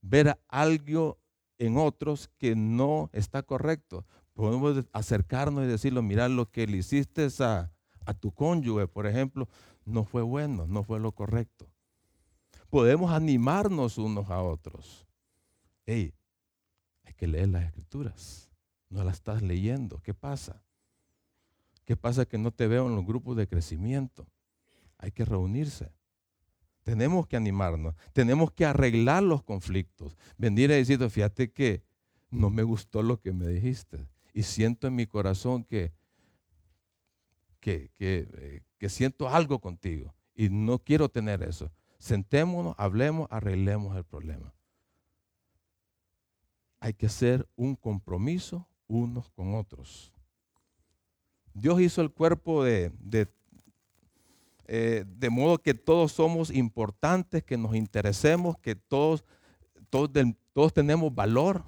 Ver 0.03 0.39
algo 0.47 1.17
en 1.57 1.77
otros 1.77 2.29
que 2.37 2.55
no 2.55 3.09
está 3.11 3.41
correcto. 3.41 4.05
Podemos 4.35 4.83
acercarnos 4.91 5.63
y 5.63 5.67
decirlo, 5.67 6.03
mira 6.03 6.27
lo 6.27 6.51
que 6.51 6.67
le 6.67 6.77
hiciste 6.77 7.29
a, 7.39 7.71
tu 8.19 8.33
cónyuge, 8.33 8.85
por 8.85 9.07
ejemplo, 9.07 9.47
no 9.85 10.03
fue 10.03 10.23
bueno, 10.23 10.67
no 10.67 10.83
fue 10.83 10.99
lo 10.99 11.13
correcto. 11.13 11.69
Podemos 12.69 13.11
animarnos 13.11 13.97
unos 13.97 14.29
a 14.29 14.41
otros. 14.41 15.07
Hey, 15.85 16.13
hay 17.05 17.13
que 17.13 17.27
leer 17.27 17.47
las 17.47 17.63
escrituras. 17.63 18.51
No 18.89 19.05
las 19.05 19.15
estás 19.15 19.41
leyendo. 19.41 20.01
¿Qué 20.01 20.13
pasa? 20.13 20.61
¿Qué 21.85 21.95
pasa 21.95 22.25
que 22.25 22.37
no 22.37 22.51
te 22.51 22.67
veo 22.67 22.87
en 22.87 22.95
los 22.95 23.05
grupos 23.05 23.37
de 23.37 23.47
crecimiento? 23.47 24.27
Hay 24.97 25.11
que 25.11 25.23
reunirse. 25.23 25.93
Tenemos 26.83 27.25
que 27.25 27.37
animarnos. 27.37 27.95
Tenemos 28.11 28.51
que 28.51 28.65
arreglar 28.65 29.23
los 29.23 29.43
conflictos. 29.43 30.17
Venir 30.37 30.73
a 30.73 30.75
decir, 30.75 31.09
fíjate 31.09 31.53
que 31.53 31.85
no 32.29 32.49
me 32.49 32.63
gustó 32.63 33.01
lo 33.01 33.21
que 33.21 33.31
me 33.31 33.47
dijiste 33.47 34.09
y 34.35 34.43
siento 34.43 34.85
en 34.85 34.95
mi 34.95 35.07
corazón 35.07 35.63
que, 35.63 35.93
que, 37.61 37.89
eh, 37.99 38.61
que, 38.77 38.89
siento 38.89 39.29
algo 39.29 39.59
contigo 39.59 40.13
y 40.35 40.49
no 40.49 40.77
quiero 40.77 41.07
tener 41.07 41.41
eso. 41.41 41.71
Sentémonos, 41.99 42.75
hablemos, 42.77 43.29
arreglemos 43.31 43.95
el 43.95 44.03
problema. 44.03 44.53
Hay 46.81 46.93
que 46.93 47.05
hacer 47.05 47.47
un 47.55 47.77
compromiso 47.77 48.67
unos 48.87 49.29
con 49.29 49.55
otros. 49.55 50.11
Dios 51.53 51.79
hizo 51.79 52.01
el 52.01 52.11
cuerpo 52.11 52.61
de, 52.65 52.91
de, 52.99 53.29
eh, 54.67 55.05
modo 55.31 55.59
que 55.59 55.73
todos 55.73 56.11
somos 56.11 56.51
importantes, 56.51 57.41
que 57.41 57.55
nos 57.55 57.73
interesemos, 57.73 58.57
que 58.57 58.75
todos, 58.75 59.23
todos, 59.89 60.09
todos 60.51 60.73
tenemos 60.73 61.15
valor 61.15 61.63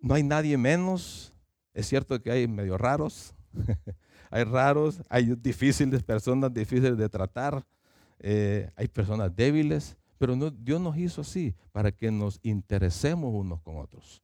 no 0.00 0.14
hay 0.14 0.22
nadie 0.22 0.56
menos. 0.56 1.32
Es 1.74 1.86
cierto 1.86 2.20
que 2.22 2.30
hay 2.30 2.48
medio 2.48 2.78
raros, 2.78 3.34
hay 4.30 4.44
raros, 4.44 5.02
hay 5.08 5.34
difíciles, 5.36 6.02
personas 6.02 6.52
difíciles 6.52 6.96
de 6.96 7.08
tratar, 7.08 7.64
eh, 8.18 8.70
hay 8.76 8.88
personas 8.88 9.34
débiles, 9.34 9.96
pero 10.18 10.34
Dios 10.50 10.80
nos 10.80 10.96
hizo 10.96 11.20
así 11.20 11.54
para 11.72 11.92
que 11.92 12.10
nos 12.10 12.40
interesemos 12.42 13.32
unos 13.34 13.60
con 13.60 13.76
otros. 13.76 14.22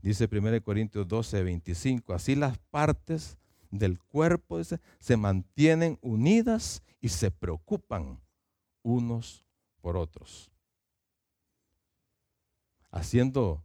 Dice 0.00 0.28
1 0.30 0.62
Corintios 0.62 1.06
12, 1.08 1.42
25, 1.42 2.12
así 2.12 2.34
las 2.34 2.58
partes 2.58 3.38
del 3.70 3.98
cuerpo 3.98 4.60
se 4.62 5.16
mantienen 5.16 5.98
unidas 6.02 6.82
y 7.00 7.08
se 7.08 7.30
preocupan 7.30 8.20
unos 8.82 9.44
por 9.80 9.96
otros. 9.96 10.50
Haciendo 12.90 13.64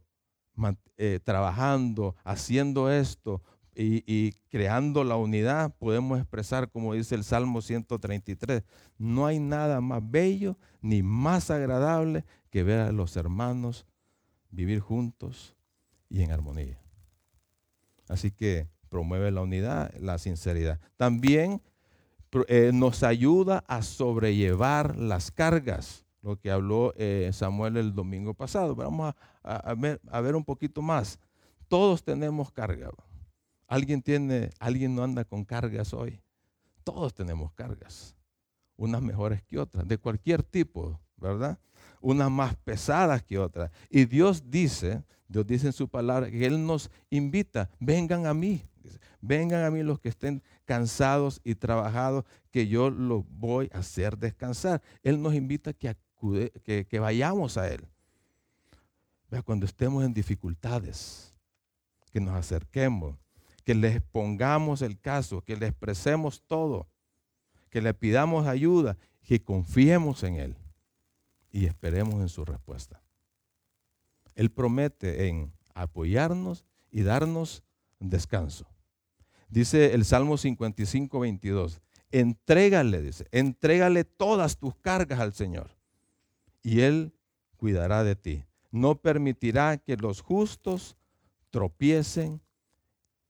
eh, 0.96 1.20
trabajando, 1.22 2.14
haciendo 2.24 2.90
esto 2.90 3.42
y, 3.74 4.32
creando 4.50 5.04
la 5.04 5.16
unidad, 5.16 5.74
podemos 5.78 6.18
expresar, 6.18 6.70
como 6.70 6.94
dice 6.94 7.14
el 7.14 7.24
Salmo 7.24 7.62
133, 7.62 8.62
no 8.98 9.26
hay 9.26 9.38
nada 9.38 9.80
más 9.80 10.02
bello 10.04 10.58
ni 10.82 11.02
más 11.02 11.50
agradable 11.50 12.24
que 12.50 12.62
ver 12.62 12.80
a 12.80 12.92
los 12.92 13.16
hermanos 13.16 13.86
vivir 14.50 14.80
juntos 14.80 15.54
y 16.08 16.22
en 16.22 16.32
armonía. 16.32 16.78
Así 18.08 18.30
que 18.30 18.68
promueve 18.88 19.30
la 19.30 19.40
unidad, 19.40 19.94
la 19.98 20.18
sinceridad. 20.18 20.80
También 20.96 21.62
eh, 22.48 22.72
nos 22.74 23.02
ayuda 23.02 23.64
a 23.66 23.82
sobrellevar 23.82 24.96
las 24.96 25.30
cargas 25.30 26.04
lo 26.22 26.38
que 26.38 26.50
habló 26.50 26.92
eh, 26.96 27.30
Samuel 27.32 27.76
el 27.76 27.94
domingo 27.94 28.34
pasado. 28.34 28.74
vamos 28.74 29.14
a, 29.42 29.74
ver, 29.74 30.36
un 30.36 30.44
poquito 30.44 30.82
más. 30.82 31.18
Todos 31.68 32.02
tenemos 32.02 32.52
carga. 32.52 32.90
¿Alguien, 33.66 34.02
tiene, 34.02 34.50
¿Alguien 34.58 34.94
no 34.94 35.04
anda 35.04 35.24
con 35.24 35.44
cargas 35.44 35.94
hoy? 35.94 36.20
Todos 36.84 37.14
tenemos 37.14 37.52
cargas. 37.52 38.16
Unas 38.76 39.02
mejores 39.02 39.42
que 39.42 39.58
otras, 39.58 39.86
de 39.86 39.98
cualquier 39.98 40.42
tipo, 40.42 40.98
¿verdad? 41.16 41.58
Unas 42.00 42.30
más 42.30 42.56
pesadas 42.56 43.22
que 43.22 43.38
otras. 43.38 43.70
Y 43.88 44.06
Dios 44.06 44.50
dice, 44.50 45.04
Dios 45.28 45.46
dice 45.46 45.66
en 45.66 45.72
su 45.72 45.88
palabra 45.88 46.30
que 46.30 46.46
Él 46.46 46.66
nos 46.66 46.90
invita, 47.10 47.70
vengan 47.78 48.26
a 48.26 48.34
mí, 48.34 48.62
vengan 49.20 49.64
a 49.64 49.70
mí 49.70 49.82
los 49.82 50.00
que 50.00 50.08
estén 50.08 50.42
cansados 50.64 51.40
y 51.44 51.54
trabajados, 51.54 52.24
que 52.50 52.66
yo 52.66 52.90
los 52.90 53.24
voy 53.28 53.70
a 53.72 53.78
hacer 53.78 54.16
descansar. 54.16 54.82
Él 55.02 55.20
nos 55.20 55.34
invita 55.34 55.72
que 55.72 55.88
que, 56.64 56.98
vayamos 56.98 57.56
a 57.56 57.68
Él. 57.68 57.86
cuando 59.44 59.66
estemos 59.66 60.04
en 60.04 60.12
dificultades, 60.12 61.34
que 62.12 62.20
nos 62.20 62.34
acerquemos, 62.34 63.16
que 63.64 63.74
le 63.74 63.88
expongamos 63.88 64.82
el 64.82 64.98
caso, 64.98 65.42
que 65.42 65.56
le 65.56 65.66
expresemos 65.66 66.42
todo, 66.46 66.88
que 67.70 67.80
le 67.80 67.94
pidamos 67.94 68.46
ayuda, 68.46 68.96
que 69.22 69.42
confiemos 69.42 70.22
en 70.22 70.36
Él. 70.36 70.56
y 71.52 71.66
esperemos 71.66 72.14
en 72.20 72.28
su 72.28 72.44
respuesta. 72.44 73.02
Él 74.36 74.52
promete 74.52 75.26
en 75.26 75.52
apoyarnos 75.74 76.64
y 76.92 77.02
darnos 77.02 77.64
descanso. 77.98 78.66
Dice 79.48 79.94
el 79.94 80.04
Salmo 80.04 80.38
55, 80.38 81.18
22, 81.18 81.80
entrégale, 82.12 83.02
dice, 83.02 83.26
entrégale 83.32 84.04
todas 84.04 84.58
tus 84.58 84.76
cargas 84.76 85.18
al 85.18 85.32
Señor 85.32 85.79
y 86.62 86.80
Él 86.80 87.14
cuidará 87.56 88.04
de 88.04 88.16
ti. 88.16 88.44
No 88.70 89.00
permitirá 89.00 89.78
que 89.78 89.96
los 89.96 90.20
justos 90.20 90.96
tropiecen 91.50 92.40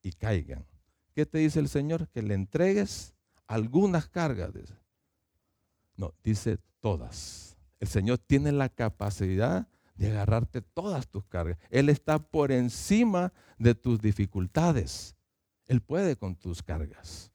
y 0.03 0.12
caigan. 0.12 0.66
¿Qué 1.14 1.27
te 1.27 1.38
dice 1.38 1.61
el 1.61 1.69
Señor? 1.69 2.09
Que 2.09 2.23
le 2.23 2.35
entregues 2.35 3.14
algunas 3.47 4.09
cargas. 4.09 4.53
No, 5.97 6.14
dice 6.23 6.59
todas. 6.81 7.57
El 7.79 7.88
Señor 7.88 8.19
tiene 8.19 8.53
la 8.53 8.69
capacidad 8.69 9.66
de 9.97 10.11
agarrarte 10.11 10.62
todas 10.62 11.09
tus 11.09 11.25
cargas. 11.27 11.59
Él 11.71 11.88
está 11.88 12.19
por 12.19 12.53
encima 12.53 13.33
de 13.59 13.75
tus 13.75 14.01
dificultades. 14.01 15.16
Él 15.66 15.81
puede 15.81 16.16
con 16.16 16.37
tus 16.37 16.62
cargas. 16.62 17.30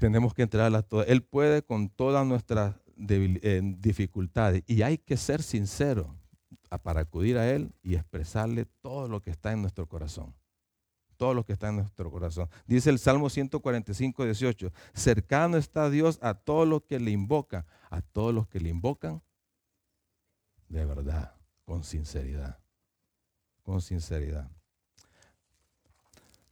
Tenemos 0.00 0.34
que 0.34 0.42
a 0.42 0.82
todas. 0.82 1.08
Él 1.08 1.22
puede 1.22 1.62
con 1.62 1.88
todas 1.88 2.26
nuestras 2.26 2.74
eh, 3.08 3.60
dificultades. 3.78 4.64
Y 4.66 4.82
hay 4.82 4.98
que 4.98 5.16
ser 5.16 5.42
sincero 5.42 6.16
para 6.82 7.02
acudir 7.02 7.38
a 7.38 7.48
Él 7.48 7.72
y 7.82 7.94
expresarle 7.94 8.64
todo 8.64 9.06
lo 9.08 9.20
que 9.20 9.30
está 9.30 9.52
en 9.52 9.60
nuestro 9.60 9.86
corazón. 9.86 10.34
Todo 11.16 11.34
lo 11.34 11.44
que 11.44 11.52
está 11.52 11.68
en 11.68 11.76
nuestro 11.76 12.10
corazón. 12.10 12.48
Dice 12.66 12.90
el 12.90 12.98
Salmo 12.98 13.30
145, 13.30 14.24
18. 14.24 14.72
Cercano 14.94 15.56
está 15.58 15.90
Dios 15.90 16.18
a 16.22 16.34
todos 16.34 16.66
los 16.66 16.82
que 16.82 16.98
le 16.98 17.12
invocan. 17.12 17.64
A 17.90 18.00
todos 18.00 18.34
los 18.34 18.48
que 18.48 18.58
le 18.58 18.70
invocan 18.70 19.22
de 20.68 20.84
verdad, 20.84 21.34
con 21.64 21.82
sinceridad 21.82 22.60
con 23.62 23.80
sinceridad. 23.80 24.50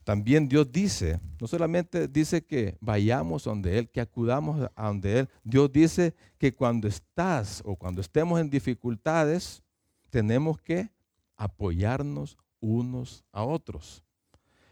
También 0.09 0.49
Dios 0.49 0.71
dice, 0.71 1.19
no 1.39 1.45
solamente 1.45 2.07
dice 2.07 2.43
que 2.43 2.75
vayamos 2.81 3.43
donde 3.43 3.77
Él, 3.77 3.89
que 3.91 4.01
acudamos 4.01 4.67
a 4.75 4.87
donde 4.87 5.19
Él, 5.19 5.29
Dios 5.43 5.71
dice 5.71 6.15
que 6.39 6.51
cuando 6.51 6.87
estás 6.87 7.61
o 7.63 7.75
cuando 7.75 8.01
estemos 8.01 8.41
en 8.41 8.49
dificultades, 8.49 9.61
tenemos 10.09 10.59
que 10.59 10.89
apoyarnos 11.37 12.39
unos 12.59 13.23
a 13.31 13.43
otros. 13.43 14.03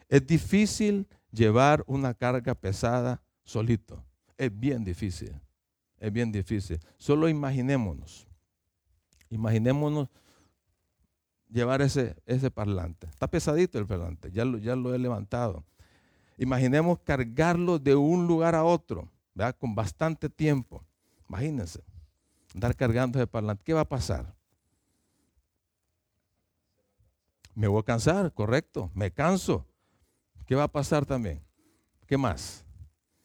Es 0.10 0.26
difícil 0.26 1.08
llevar 1.32 1.84
una 1.86 2.16
carga 2.16 2.56
pesada 2.56 3.22
solito. 3.44 4.04
Es 4.40 4.50
bien 4.60 4.84
difícil. 4.84 5.40
Es 6.00 6.12
bien 6.12 6.32
difícil. 6.32 6.80
Solo 6.98 7.30
imaginémonos. 7.30 8.28
Imaginémonos 9.30 10.10
llevar 11.50 11.82
ese, 11.82 12.16
ese 12.26 12.52
parlante. 12.52 13.08
Está 13.08 13.28
pesadito 13.28 13.80
el 13.80 13.88
parlante, 13.88 14.32
ya 14.32 14.46
lo, 14.46 14.58
ya 14.58 14.76
lo 14.76 14.94
he 14.94 15.00
levantado. 15.00 15.64
Imaginemos 16.38 17.00
cargarlo 17.00 17.80
de 17.80 17.96
un 17.96 18.28
lugar 18.28 18.56
a 18.56 18.64
otro, 18.64 19.10
¿verdad? 19.34 19.56
con 19.60 19.74
bastante 19.74 20.30
tiempo. 20.30 20.84
Imagínense, 21.28 21.84
andar 22.54 22.76
cargando 22.76 23.20
ese 23.20 23.28
parlante. 23.28 23.64
¿Qué 23.64 23.74
va 23.74 23.82
a 23.82 23.90
pasar? 23.90 24.36
Me 27.56 27.68
voy 27.68 27.80
a 27.80 27.84
cansar, 27.84 28.32
correcto, 28.34 28.92
me 28.94 29.12
canso. 29.12 29.66
¿Qué 30.46 30.56
va 30.56 30.64
a 30.64 30.72
pasar 30.72 31.06
también? 31.06 31.42
¿Qué 32.06 32.18
más? 32.18 32.64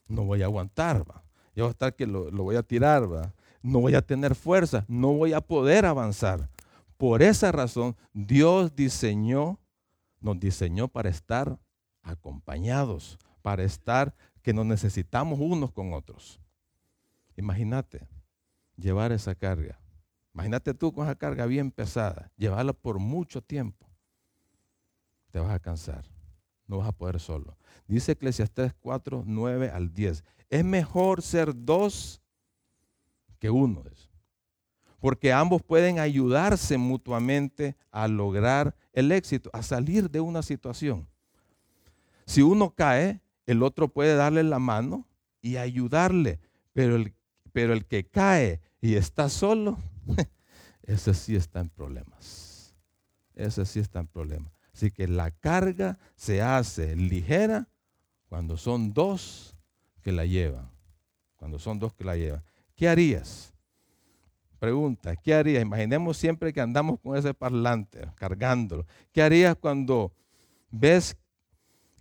No 0.08 0.24
voy 0.24 0.42
a 0.42 0.46
aguantar, 0.46 1.08
¿va? 1.08 1.22
Yo 1.54 1.64
voy 1.64 1.68
a 1.68 1.72
estar 1.72 1.94
que 1.94 2.06
lo, 2.06 2.30
lo 2.30 2.42
voy 2.42 2.56
a 2.56 2.62
tirar, 2.62 3.12
¿va? 3.12 3.34
No 3.62 3.80
voy 3.80 3.94
a 3.94 4.02
tener 4.02 4.34
fuerza, 4.34 4.84
no 4.88 5.12
voy 5.12 5.34
a 5.34 5.40
poder 5.40 5.84
avanzar. 5.84 6.48
Por 7.02 7.20
esa 7.20 7.50
razón, 7.50 7.96
Dios 8.12 8.76
diseñó, 8.76 9.58
nos 10.20 10.38
diseñó 10.38 10.86
para 10.86 11.08
estar 11.08 11.58
acompañados, 12.00 13.18
para 13.42 13.64
estar 13.64 14.14
que 14.40 14.54
nos 14.54 14.66
necesitamos 14.66 15.40
unos 15.40 15.72
con 15.72 15.94
otros. 15.94 16.40
Imagínate 17.36 18.06
llevar 18.76 19.10
esa 19.10 19.34
carga. 19.34 19.80
Imagínate 20.32 20.74
tú 20.74 20.92
con 20.92 21.04
esa 21.04 21.16
carga 21.16 21.44
bien 21.46 21.72
pesada, 21.72 22.30
llevarla 22.36 22.72
por 22.72 23.00
mucho 23.00 23.42
tiempo. 23.42 23.90
Te 25.32 25.40
vas 25.40 25.50
a 25.50 25.58
cansar, 25.58 26.04
no 26.68 26.78
vas 26.78 26.86
a 26.86 26.92
poder 26.92 27.18
solo. 27.18 27.58
Dice 27.88 28.12
Eclesiastés 28.12 28.74
4, 28.74 29.24
9 29.26 29.70
al 29.70 29.92
10. 29.92 30.22
Es 30.50 30.64
mejor 30.64 31.20
ser 31.20 31.52
dos 31.52 32.22
que 33.40 33.50
uno 33.50 33.82
porque 35.02 35.32
ambos 35.32 35.62
pueden 35.64 35.98
ayudarse 35.98 36.78
mutuamente 36.78 37.74
a 37.90 38.06
lograr 38.06 38.76
el 38.92 39.10
éxito, 39.10 39.50
a 39.52 39.64
salir 39.64 40.08
de 40.08 40.20
una 40.20 40.42
situación. 40.42 41.08
Si 42.24 42.40
uno 42.40 42.70
cae, 42.70 43.20
el 43.46 43.64
otro 43.64 43.88
puede 43.88 44.14
darle 44.14 44.44
la 44.44 44.60
mano 44.60 45.08
y 45.40 45.56
ayudarle, 45.56 46.38
pero 46.72 46.94
el, 46.94 47.14
pero 47.52 47.72
el 47.72 47.84
que 47.84 48.06
cae 48.06 48.60
y 48.80 48.94
está 48.94 49.28
solo, 49.28 49.76
ese 50.84 51.14
sí 51.14 51.34
está 51.34 51.58
en 51.58 51.70
problemas. 51.70 52.72
Ese 53.34 53.66
sí 53.66 53.80
está 53.80 53.98
en 53.98 54.06
problemas. 54.06 54.52
Así 54.72 54.92
que 54.92 55.08
la 55.08 55.32
carga 55.32 55.98
se 56.14 56.42
hace 56.42 56.94
ligera 56.94 57.66
cuando 58.28 58.56
son 58.56 58.92
dos 58.92 59.56
que 60.00 60.12
la 60.12 60.26
llevan. 60.26 60.70
Cuando 61.34 61.58
son 61.58 61.80
dos 61.80 61.92
que 61.92 62.04
la 62.04 62.14
llevan. 62.14 62.44
¿Qué 62.76 62.88
harías? 62.88 63.51
Pregunta, 64.62 65.16
¿qué 65.16 65.34
harías? 65.34 65.60
Imaginemos 65.60 66.16
siempre 66.16 66.52
que 66.52 66.60
andamos 66.60 67.00
con 67.00 67.16
ese 67.16 67.34
parlante, 67.34 68.08
cargándolo. 68.14 68.86
¿Qué 69.10 69.20
harías 69.20 69.56
cuando 69.56 70.12
ves 70.70 71.16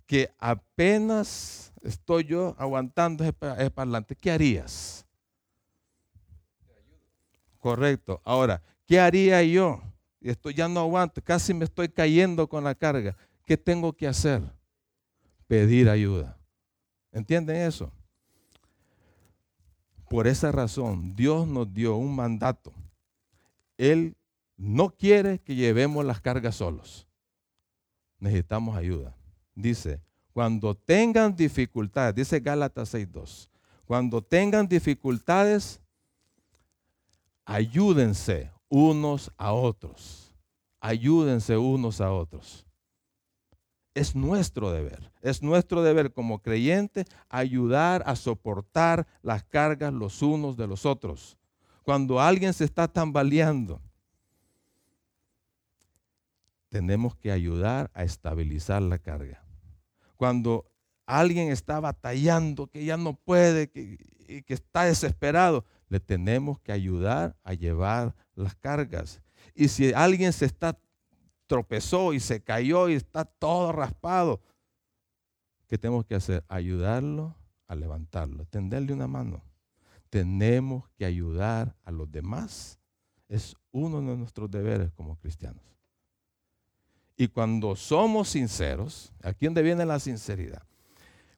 que 0.06 0.30
apenas 0.38 1.72
estoy 1.82 2.22
yo 2.22 2.54
aguantando 2.56 3.24
ese, 3.24 3.32
parlante? 3.72 4.14
¿Qué 4.14 4.30
harías? 4.30 5.04
Correcto. 7.58 8.20
Ahora, 8.22 8.62
¿qué 8.86 9.00
haría 9.00 9.42
yo? 9.42 9.82
Esto 10.20 10.48
ya 10.50 10.68
no 10.68 10.78
aguanto, 10.78 11.20
casi 11.20 11.52
me 11.52 11.64
estoy 11.64 11.88
cayendo 11.88 12.48
con 12.48 12.62
la 12.62 12.76
carga. 12.76 13.16
¿Qué 13.44 13.56
tengo 13.56 13.92
que 13.92 14.06
hacer? 14.06 14.40
Pedir 15.48 15.88
ayuda. 15.88 16.38
¿Entienden 17.10 17.56
eso? 17.56 17.92
Por 20.12 20.26
esa 20.26 20.52
razón, 20.52 21.16
Dios 21.16 21.48
nos 21.48 21.72
dio 21.72 21.96
un 21.96 22.14
mandato. 22.14 22.70
Él 23.78 24.14
no 24.58 24.90
quiere 24.90 25.38
que 25.38 25.54
llevemos 25.54 26.04
las 26.04 26.20
cargas 26.20 26.56
solos. 26.56 27.08
Necesitamos 28.18 28.76
ayuda. 28.76 29.16
Dice, 29.54 30.02
cuando 30.34 30.74
tengan 30.74 31.34
dificultades, 31.34 32.14
dice 32.14 32.40
Gálatas 32.40 32.92
6.2, 32.92 33.48
cuando 33.86 34.20
tengan 34.20 34.68
dificultades, 34.68 35.80
ayúdense 37.46 38.52
unos 38.68 39.32
a 39.38 39.54
otros. 39.54 40.30
Ayúdense 40.78 41.56
unos 41.56 42.02
a 42.02 42.12
otros. 42.12 42.66
Es 43.94 44.14
nuestro 44.14 44.72
deber, 44.72 45.12
es 45.20 45.42
nuestro 45.42 45.82
deber 45.82 46.12
como 46.12 46.40
creyente 46.40 47.04
ayudar 47.28 48.02
a 48.06 48.16
soportar 48.16 49.06
las 49.22 49.44
cargas 49.44 49.92
los 49.92 50.22
unos 50.22 50.56
de 50.56 50.66
los 50.66 50.86
otros. 50.86 51.36
Cuando 51.82 52.20
alguien 52.20 52.54
se 52.54 52.64
está 52.64 52.88
tambaleando, 52.88 53.80
tenemos 56.70 57.14
que 57.16 57.30
ayudar 57.30 57.90
a 57.92 58.02
estabilizar 58.02 58.80
la 58.80 58.98
carga. 58.98 59.44
Cuando 60.16 60.64
alguien 61.04 61.50
está 61.50 61.78
batallando, 61.80 62.68
que 62.68 62.84
ya 62.84 62.96
no 62.96 63.14
puede, 63.14 63.68
que, 63.68 63.98
que 64.46 64.54
está 64.54 64.84
desesperado, 64.84 65.66
le 65.88 66.00
tenemos 66.00 66.58
que 66.60 66.72
ayudar 66.72 67.36
a 67.44 67.52
llevar 67.52 68.14
las 68.34 68.54
cargas. 68.54 69.20
Y 69.54 69.68
si 69.68 69.92
alguien 69.92 70.32
se 70.32 70.46
está 70.46 70.78
tropezó 71.52 72.14
y 72.14 72.20
se 72.20 72.42
cayó 72.42 72.88
y 72.88 72.94
está 72.94 73.26
todo 73.26 73.72
raspado. 73.72 74.40
¿Qué 75.68 75.76
tenemos 75.76 76.06
que 76.06 76.14
hacer? 76.14 76.42
Ayudarlo 76.48 77.36
a 77.68 77.74
levantarlo, 77.74 78.46
tenderle 78.46 78.94
una 78.94 79.06
mano. 79.06 79.42
Tenemos 80.08 80.88
que 80.96 81.04
ayudar 81.04 81.76
a 81.84 81.90
los 81.90 82.10
demás. 82.10 82.78
Es 83.28 83.54
uno 83.70 84.00
de 84.00 84.16
nuestros 84.16 84.50
deberes 84.50 84.92
como 84.92 85.18
cristianos. 85.18 85.62
Y 87.18 87.28
cuando 87.28 87.76
somos 87.76 88.30
sinceros, 88.30 89.12
aquí 89.22 89.44
donde 89.44 89.60
viene 89.60 89.84
la 89.84 90.00
sinceridad, 90.00 90.62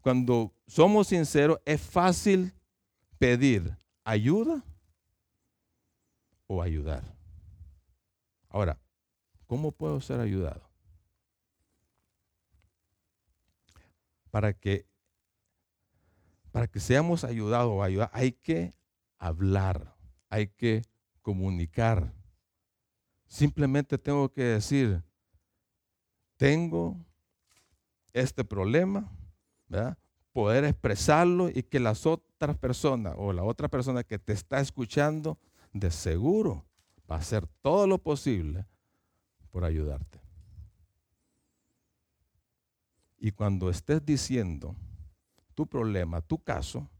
cuando 0.00 0.54
somos 0.68 1.08
sinceros 1.08 1.58
es 1.64 1.80
fácil 1.80 2.54
pedir 3.18 3.76
ayuda 4.04 4.62
o 6.46 6.62
ayudar. 6.62 7.02
Ahora, 8.48 8.78
¿Cómo 9.46 9.72
puedo 9.72 10.00
ser 10.00 10.20
ayudado? 10.20 10.68
Para 14.30 14.52
que, 14.52 14.86
para 16.50 16.66
que 16.66 16.80
seamos 16.80 17.24
ayudados 17.24 17.70
o 17.70 17.82
ayudar, 17.82 18.10
hay 18.12 18.32
que 18.32 18.74
hablar, 19.18 19.94
hay 20.28 20.48
que 20.48 20.82
comunicar. 21.22 22.12
Simplemente 23.26 23.98
tengo 23.98 24.32
que 24.32 24.42
decir, 24.42 25.02
tengo 26.36 26.96
este 28.12 28.44
problema, 28.44 29.10
poder 30.32 30.64
expresarlo 30.64 31.48
y 31.48 31.62
que 31.62 31.80
las 31.80 32.06
otras 32.06 32.56
personas 32.58 33.14
o 33.16 33.32
la 33.32 33.44
otra 33.44 33.68
persona 33.68 34.04
que 34.04 34.18
te 34.18 34.32
está 34.32 34.60
escuchando, 34.60 35.38
de 35.72 35.90
seguro 35.90 36.66
va 37.10 37.16
a 37.16 37.18
hacer 37.18 37.46
todo 37.62 37.86
lo 37.86 37.98
posible 37.98 38.66
por 39.54 39.64
ayudarte. 39.64 40.20
Y 43.18 43.30
cuando 43.30 43.70
estés 43.70 44.04
diciendo 44.04 44.74
tu 45.54 45.68
problema, 45.68 46.20
tu 46.22 46.42
caso, 46.42 46.90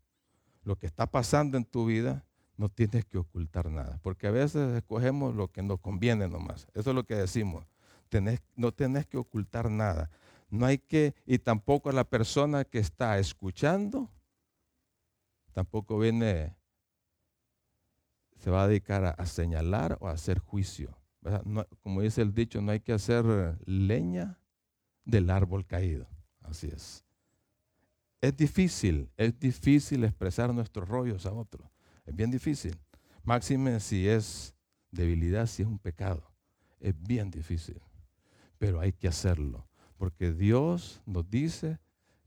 lo 0.62 0.76
que 0.76 0.86
está 0.86 1.10
pasando 1.10 1.56
en 1.56 1.64
tu 1.64 1.84
vida, 1.84 2.24
no 2.56 2.68
tienes 2.68 3.06
que 3.06 3.18
ocultar 3.18 3.68
nada. 3.68 3.98
Porque 4.04 4.28
a 4.28 4.30
veces 4.30 4.72
escogemos 4.76 5.34
lo 5.34 5.48
que 5.48 5.64
nos 5.64 5.80
conviene 5.80 6.28
nomás. 6.28 6.68
Eso 6.74 6.90
es 6.90 6.94
lo 6.94 7.02
que 7.02 7.16
decimos. 7.16 7.66
no 8.54 8.70
tenés 8.70 9.04
que 9.06 9.16
ocultar 9.16 9.68
nada. 9.68 10.08
No 10.48 10.64
hay 10.64 10.78
que, 10.78 11.12
y 11.26 11.40
tampoco 11.40 11.90
la 11.90 12.04
persona 12.04 12.64
que 12.64 12.78
está 12.78 13.18
escuchando, 13.18 14.08
tampoco 15.52 15.98
viene, 15.98 16.54
se 18.36 18.48
va 18.48 18.62
a 18.62 18.68
dedicar 18.68 19.16
a, 19.18 19.26
señalar 19.26 19.98
o 20.00 20.06
a 20.06 20.12
hacer 20.12 20.38
juicio. 20.38 20.96
Como 21.80 22.02
dice 22.02 22.22
el 22.22 22.34
dicho, 22.34 22.60
no 22.60 22.72
hay 22.72 22.80
que 22.80 22.92
hacer 22.92 23.24
leña 23.66 24.38
del 25.04 25.30
árbol 25.30 25.66
caído. 25.66 26.06
Así 26.42 26.68
es. 26.68 27.04
Es 28.20 28.36
difícil, 28.36 29.10
es 29.16 29.38
difícil 29.38 30.04
expresar 30.04 30.52
nuestros 30.54 30.88
rollos 30.88 31.26
a 31.26 31.32
otros. 31.32 31.68
Es 32.06 32.14
bien 32.14 32.30
difícil. 32.30 32.78
Máxime 33.22 33.80
si 33.80 34.08
es 34.08 34.54
debilidad, 34.90 35.46
si 35.46 35.62
es 35.62 35.68
un 35.68 35.78
pecado. 35.78 36.30
Es 36.80 36.94
bien 37.02 37.30
difícil. 37.30 37.80
Pero 38.58 38.80
hay 38.80 38.92
que 38.92 39.08
hacerlo. 39.08 39.66
Porque 39.96 40.32
Dios 40.32 41.02
nos 41.06 41.28
dice 41.28 41.78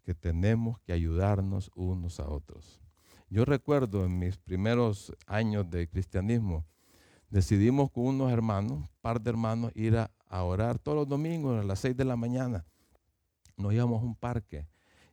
que 0.04 0.14
tenemos 0.16 0.80
que 0.80 0.94
ayudarnos 0.94 1.72
unos 1.76 2.20
a 2.20 2.30
otros. 2.30 2.80
Yo 3.30 3.44
recuerdo 3.44 4.06
en 4.06 4.18
mis 4.18 4.38
primeros 4.38 5.14
años 5.26 5.70
de 5.70 5.88
cristianismo, 5.88 6.66
decidimos 7.30 7.92
con 7.92 8.06
unos 8.06 8.32
hermanos, 8.32 8.90
par 9.02 9.22
de 9.22 9.30
hermanos, 9.30 9.72
ir 9.76 9.98
a, 9.98 10.12
orar 10.30 10.78
todos 10.78 10.98
los 10.98 11.08
domingos 11.08 11.60
a 11.60 11.64
las 11.64 11.80
seis 11.80 11.96
de 11.96 12.06
la 12.06 12.16
mañana. 12.16 12.66
Nos 13.56 13.74
íbamos 13.74 14.02
a 14.02 14.06
un 14.06 14.16
parque 14.16 14.68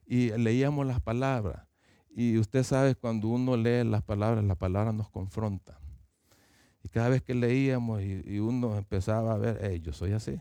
y 0.07 0.31
leíamos 0.31 0.87
las 0.87 1.00
palabras. 1.00 1.66
Y 2.11 2.38
usted 2.38 2.62
sabe, 2.62 2.94
cuando 2.94 3.29
uno 3.29 3.57
lee 3.57 3.85
las 3.85 4.03
palabras, 4.03 4.44
las 4.44 4.57
palabras 4.57 4.94
nos 4.94 5.09
confrontan. 5.09 5.77
Y 6.83 6.88
cada 6.88 7.09
vez 7.09 7.22
que 7.22 7.35
leíamos 7.35 8.03
y, 8.03 8.38
uno 8.38 8.77
empezaba 8.77 9.35
a 9.35 9.38
ver, 9.38 9.81
yo 9.81 9.92
soy 9.92 10.12
así, 10.12 10.40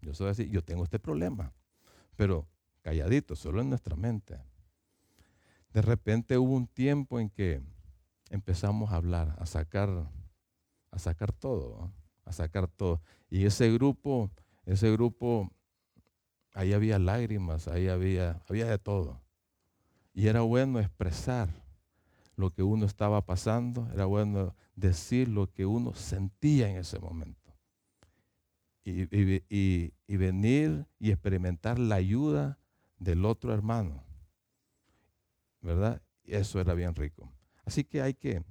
yo 0.00 0.14
soy 0.14 0.30
así, 0.30 0.48
yo 0.48 0.62
tengo 0.62 0.84
este 0.84 0.98
problema. 0.98 1.52
Pero 2.16 2.46
calladito, 2.82 3.36
solo 3.36 3.60
en 3.60 3.70
nuestra 3.70 3.96
mente. 3.96 4.38
De 5.72 5.82
repente 5.82 6.38
hubo 6.38 6.54
un 6.54 6.66
tiempo 6.66 7.20
en 7.20 7.28
que 7.28 7.60
empezamos 8.30 8.92
a 8.92 8.96
hablar, 8.96 9.34
a 9.38 9.46
sacar, 9.46 10.10
a 10.90 10.98
sacar 10.98 11.32
todo, 11.32 11.92
a 12.24 12.32
sacar 12.32 12.68
todo. 12.68 13.00
Y 13.30 13.44
ese 13.44 13.72
grupo, 13.72 14.30
ese 14.64 14.90
grupo, 14.92 15.50
ahí 16.52 16.72
había 16.72 16.98
lágrimas, 16.98 17.68
ahí 17.68 17.88
había, 17.88 18.42
había 18.48 18.66
de 18.66 18.78
todo. 18.78 19.20
Y 20.14 20.26
era 20.26 20.40
bueno 20.40 20.80
expresar 20.80 21.48
lo 22.38 22.50
que 22.50 22.62
uno 22.62 22.86
estaba 22.86 23.24
pasando, 23.26 23.88
era 23.92 24.04
bueno 24.06 24.54
decir 24.76 25.28
lo 25.28 25.52
que 25.52 25.66
uno 25.66 25.94
sentía 25.94 26.70
en 26.70 26.78
ese 26.78 26.98
momento. 26.98 27.38
Y, 28.84 29.92
venir 30.16 30.86
y 30.98 31.10
experimentar 31.10 31.78
la 31.78 31.96
ayuda 31.96 32.58
del 32.98 33.26
otro 33.26 33.52
hermano. 33.52 34.02
¿Verdad? 35.60 36.00
Eso 36.24 36.60
era 36.60 36.72
bien 36.74 36.94
rico. 36.94 37.30
Así 37.64 37.84
que 37.84 38.00
hay 38.00 38.14
que, 38.14 38.42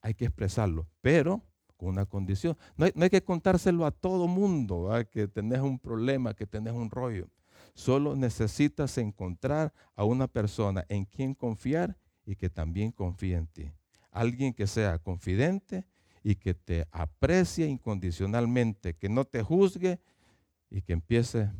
hay 0.00 0.14
que 0.14 0.24
expresarlo, 0.24 0.88
pero 1.00 1.42
con 1.80 1.88
una 1.88 2.04
condición. 2.04 2.58
No 2.76 2.84
hay, 2.84 3.08
que 3.08 3.24
contárselo 3.24 3.86
a 3.86 3.90
todo 3.90 4.28
mundo, 4.28 4.90
que 5.10 5.26
tenés 5.26 5.60
un 5.60 5.78
problema, 5.78 6.34
que 6.34 6.46
tenés 6.46 6.74
un 6.74 6.90
rollo. 6.90 7.26
Solo 7.72 8.14
necesitas 8.14 8.98
encontrar 8.98 9.72
a 9.96 10.04
una 10.04 10.26
persona 10.26 10.84
en 10.90 11.06
quien 11.06 11.34
confiar 11.34 11.96
y 12.26 12.36
que 12.36 12.50
también 12.50 12.92
confíe 12.92 13.34
en 13.34 13.46
ti. 13.46 13.72
Alguien 14.10 14.52
que 14.52 14.66
sea 14.66 14.98
confidente 14.98 15.86
y 16.22 16.34
que 16.34 16.52
te 16.52 16.86
aprecie 16.90 17.66
incondicionalmente, 17.66 18.92
que 18.92 19.08
no 19.08 19.24
te 19.24 19.42
juzgue 19.42 20.00
y 20.68 20.82
que 20.82 20.92
empiece 20.92 21.44
a 21.44 21.54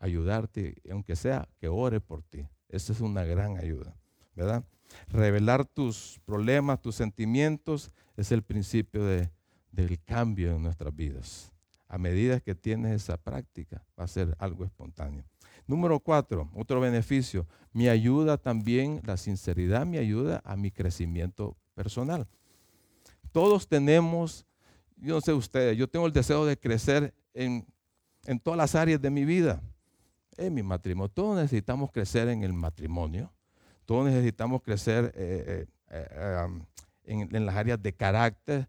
ayudarte, 0.00 0.76
aunque 0.90 1.14
sea 1.14 1.46
que 1.60 1.68
ore 1.68 2.00
por 2.00 2.22
ti. 2.22 2.48
Esa 2.70 2.94
es 2.94 3.02
una 3.02 3.24
gran 3.24 3.58
ayuda, 3.58 3.94
¿verdad? 4.34 4.64
Revelar 5.08 5.66
tus 5.66 6.18
problemas, 6.24 6.80
tus 6.80 6.94
sentimientos, 6.94 7.92
es 8.16 8.32
el 8.32 8.42
principio 8.42 9.04
del 9.70 10.02
cambio 10.04 10.56
en 10.56 10.62
nuestras 10.62 10.94
vidas. 10.94 11.52
A 11.88 11.98
medida 11.98 12.40
que 12.40 12.54
tienes 12.54 13.02
esa 13.02 13.16
práctica, 13.16 13.82
va 13.98 14.04
a 14.04 14.08
ser 14.08 14.36
algo 14.38 14.64
espontáneo. 14.64 15.24
Número 15.66 16.00
cuatro, 16.00 16.50
otro 16.54 16.80
beneficio, 16.80 17.46
me 17.72 17.88
ayuda 17.90 18.38
también, 18.38 19.00
la 19.04 19.16
sinceridad 19.16 19.86
me 19.86 19.98
ayuda 19.98 20.42
a 20.44 20.56
mi 20.56 20.70
crecimiento 20.70 21.56
personal. 21.74 22.26
Todos 23.32 23.68
tenemos, 23.68 24.46
yo 24.96 25.14
no 25.14 25.20
sé 25.20 25.32
ustedes, 25.32 25.76
yo 25.76 25.88
tengo 25.88 26.06
el 26.06 26.12
deseo 26.12 26.44
de 26.44 26.58
crecer 26.58 27.14
en, 27.34 27.66
todas 28.42 28.56
las 28.56 28.74
áreas 28.74 29.00
de 29.00 29.10
mi 29.10 29.24
vida. 29.24 29.62
En 30.36 30.54
mi 30.54 30.62
matrimonio, 30.62 31.10
todos 31.10 31.36
necesitamos 31.36 31.90
crecer 31.90 32.28
en 32.28 32.42
el 32.42 32.52
matrimonio, 32.52 33.32
todos 33.84 34.06
necesitamos 34.06 34.62
crecer 34.62 35.12
eh, 35.16 35.66
eh, 35.90 36.08
eh, 36.10 36.46
en, 37.08 37.46
las 37.46 37.56
áreas 37.56 37.82
de 37.82 37.92
carácter, 37.92 38.68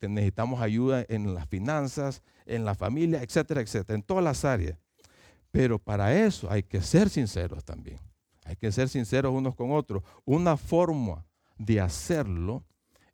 necesitamos 0.00 0.60
ayuda 0.60 1.04
en 1.08 1.34
las 1.34 1.48
finanzas, 1.48 2.22
en 2.46 2.64
la 2.64 2.74
familia, 2.74 3.22
etcétera, 3.22 3.60
etcétera, 3.60 3.96
en 3.96 4.02
todas 4.02 4.24
las 4.24 4.44
áreas. 4.44 4.78
Pero 5.50 5.78
para 5.78 6.14
eso 6.14 6.50
hay 6.50 6.62
que 6.62 6.82
ser 6.82 7.08
sinceros 7.08 7.64
también. 7.64 7.98
Hay 8.44 8.56
que 8.56 8.70
ser 8.70 8.88
sinceros 8.88 9.32
unos 9.32 9.54
con 9.54 9.72
otros. 9.72 10.02
Una 10.24 10.56
forma 10.56 11.26
de 11.58 11.80
hacerlo 11.80 12.64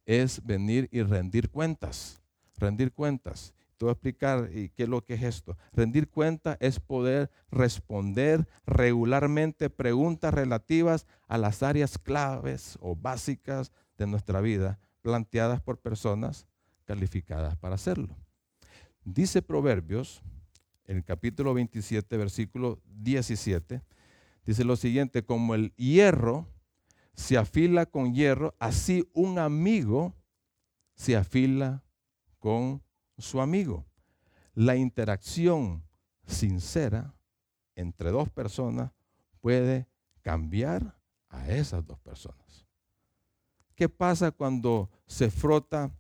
es 0.04 0.44
venir 0.44 0.88
y 0.92 1.02
rendir 1.02 1.50
cuentas. 1.50 2.20
Rendir 2.56 2.92
cuentas. 2.92 3.54
Te 3.76 3.84
voy 3.84 3.90
a 3.90 3.92
explicar 3.92 4.48
qué 4.50 4.82
es 4.82 4.88
lo 4.88 5.04
que 5.04 5.14
es 5.14 5.22
esto. 5.22 5.56
Rendir 5.72 6.08
cuentas 6.08 6.56
es 6.60 6.78
poder 6.78 7.30
responder 7.50 8.46
regularmente 8.66 9.70
preguntas 9.70 10.34
relativas 10.34 11.06
a 11.26 11.38
las 11.38 11.62
áreas 11.62 11.98
claves 11.98 12.78
o 12.80 12.94
básicas 12.94 13.72
de 13.98 14.06
nuestra 14.06 14.40
vida 14.40 14.78
planteadas 15.02 15.60
por 15.60 15.78
personas 15.78 16.46
calificadas 16.84 17.56
para 17.56 17.74
hacerlo. 17.74 18.16
Dice 19.04 19.42
Proverbios 19.42 20.22
en 20.84 20.98
el 20.98 21.04
capítulo 21.04 21.54
27, 21.54 22.16
versículo 22.16 22.80
17, 22.86 23.82
dice 24.44 24.64
lo 24.64 24.76
siguiente, 24.76 25.24
como 25.24 25.54
el 25.54 25.74
hierro 25.76 26.46
se 27.14 27.36
afila 27.36 27.86
con 27.86 28.14
hierro, 28.14 28.54
así 28.58 29.08
un 29.12 29.38
amigo 29.38 30.14
se 30.94 31.16
afila 31.16 31.84
con 32.38 32.82
su 33.18 33.40
amigo. 33.40 33.86
La 34.54 34.76
interacción 34.76 35.82
sincera 36.26 37.14
entre 37.74 38.10
dos 38.10 38.28
personas 38.30 38.92
puede 39.40 39.88
cambiar 40.22 40.98
a 41.28 41.50
esas 41.50 41.84
dos 41.86 41.98
personas. 41.98 42.41
¿Qué 43.74 43.88
pasa 43.88 44.30
cuando 44.30 44.90
se 45.06 45.30
frota 45.30 45.90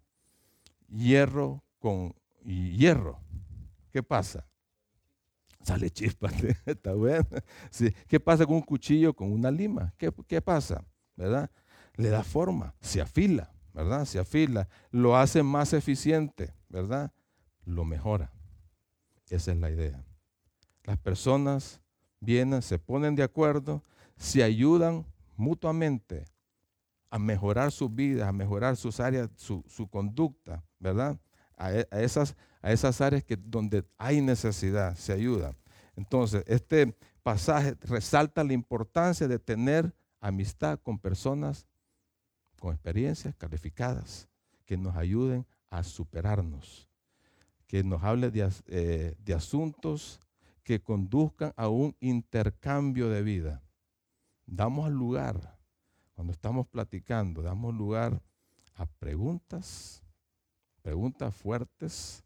hierro 0.88 1.62
con 1.78 2.14
hierro? 2.44 3.20
¿Qué 3.90 4.02
pasa? 4.02 4.46
Sale 5.62 5.90
chispa, 5.90 6.28
está 6.66 6.94
bueno. 6.94 7.26
¿Qué 8.08 8.20
pasa 8.20 8.46
con 8.46 8.56
un 8.56 8.62
cuchillo, 8.62 9.14
con 9.14 9.32
una 9.32 9.50
lima? 9.50 9.94
¿Qué, 9.96 10.12
¿Qué, 10.26 10.40
pasa? 10.40 10.84
¿Verdad? 11.16 11.50
Le 11.94 12.08
da 12.08 12.24
forma, 12.24 12.74
se 12.80 13.00
afila, 13.00 13.52
¿verdad? 13.72 14.04
Se 14.04 14.18
afila, 14.18 14.68
lo 14.90 15.16
hace 15.16 15.42
más 15.42 15.72
eficiente, 15.72 16.52
¿verdad? 16.68 17.12
Lo 17.64 17.84
mejora. 17.84 18.32
Esa 19.28 19.52
es 19.52 19.58
la 19.58 19.70
idea. 19.70 20.04
Las 20.84 20.98
personas 20.98 21.80
vienen, 22.20 22.62
se 22.62 22.78
ponen 22.78 23.14
de 23.14 23.22
acuerdo, 23.22 23.82
se 24.16 24.42
ayudan 24.42 25.06
mutuamente 25.36 26.24
a 27.12 27.18
mejorar 27.18 27.70
su 27.70 27.90
vida, 27.90 28.26
a 28.26 28.32
mejorar 28.32 28.74
sus 28.74 28.98
áreas, 28.98 29.28
su, 29.36 29.88
conducta, 29.90 30.64
¿verdad? 30.78 31.20
a, 31.58 31.70
esas, 32.00 32.34
a 32.62 32.72
esas 32.72 33.02
áreas 33.02 33.22
que, 33.22 33.36
donde 33.36 33.84
hay 33.98 34.22
necesidad, 34.22 34.96
se 34.96 35.12
ayuda. 35.12 35.54
Entonces, 35.94 36.42
este 36.46 36.96
pasaje 37.22 37.76
resalta 37.82 38.42
la 38.42 38.54
importancia 38.54 39.28
de 39.28 39.38
tener 39.38 39.94
amistad 40.20 40.80
con 40.82 40.98
personas 40.98 41.66
con 42.58 42.72
experiencias 42.72 43.34
calificadas 43.34 44.26
que 44.64 44.78
nos 44.78 44.96
ayuden 44.96 45.46
a 45.68 45.82
superarnos, 45.82 46.88
que 47.66 47.84
nos 47.84 48.02
hable 48.02 48.30
de, 48.30 48.50
eh, 48.68 49.16
de 49.18 49.34
asuntos 49.34 50.18
que 50.62 50.80
conduzcan 50.80 51.52
a 51.56 51.68
un 51.68 51.94
intercambio 52.00 53.10
de 53.10 53.22
vida. 53.22 53.62
Damos 54.46 54.90
lugar, 54.90 55.58
cuando 56.14 56.32
estamos 56.32 56.66
platicando, 56.66 57.42
damos 57.42 57.74
lugar 57.74 58.20
a 58.74 58.86
preguntas, 58.86 60.02
preguntas 60.82 61.34
fuertes 61.34 62.24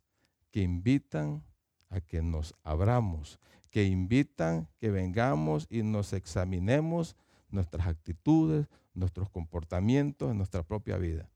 que 0.50 0.62
invitan 0.62 1.42
a 1.90 2.00
que 2.00 2.22
nos 2.22 2.54
abramos, 2.62 3.38
que 3.70 3.84
invitan 3.84 4.68
que 4.78 4.90
vengamos 4.90 5.66
y 5.70 5.82
nos 5.82 6.12
examinemos 6.12 7.16
nuestras 7.50 7.86
actitudes, 7.86 8.66
nuestros 8.94 9.28
comportamientos 9.30 10.30
en 10.30 10.38
nuestra 10.38 10.62
propia 10.62 10.96
vida. 10.96 11.28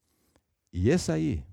Y 0.73 0.91
es 0.91 1.11
ahí, 1.11 1.45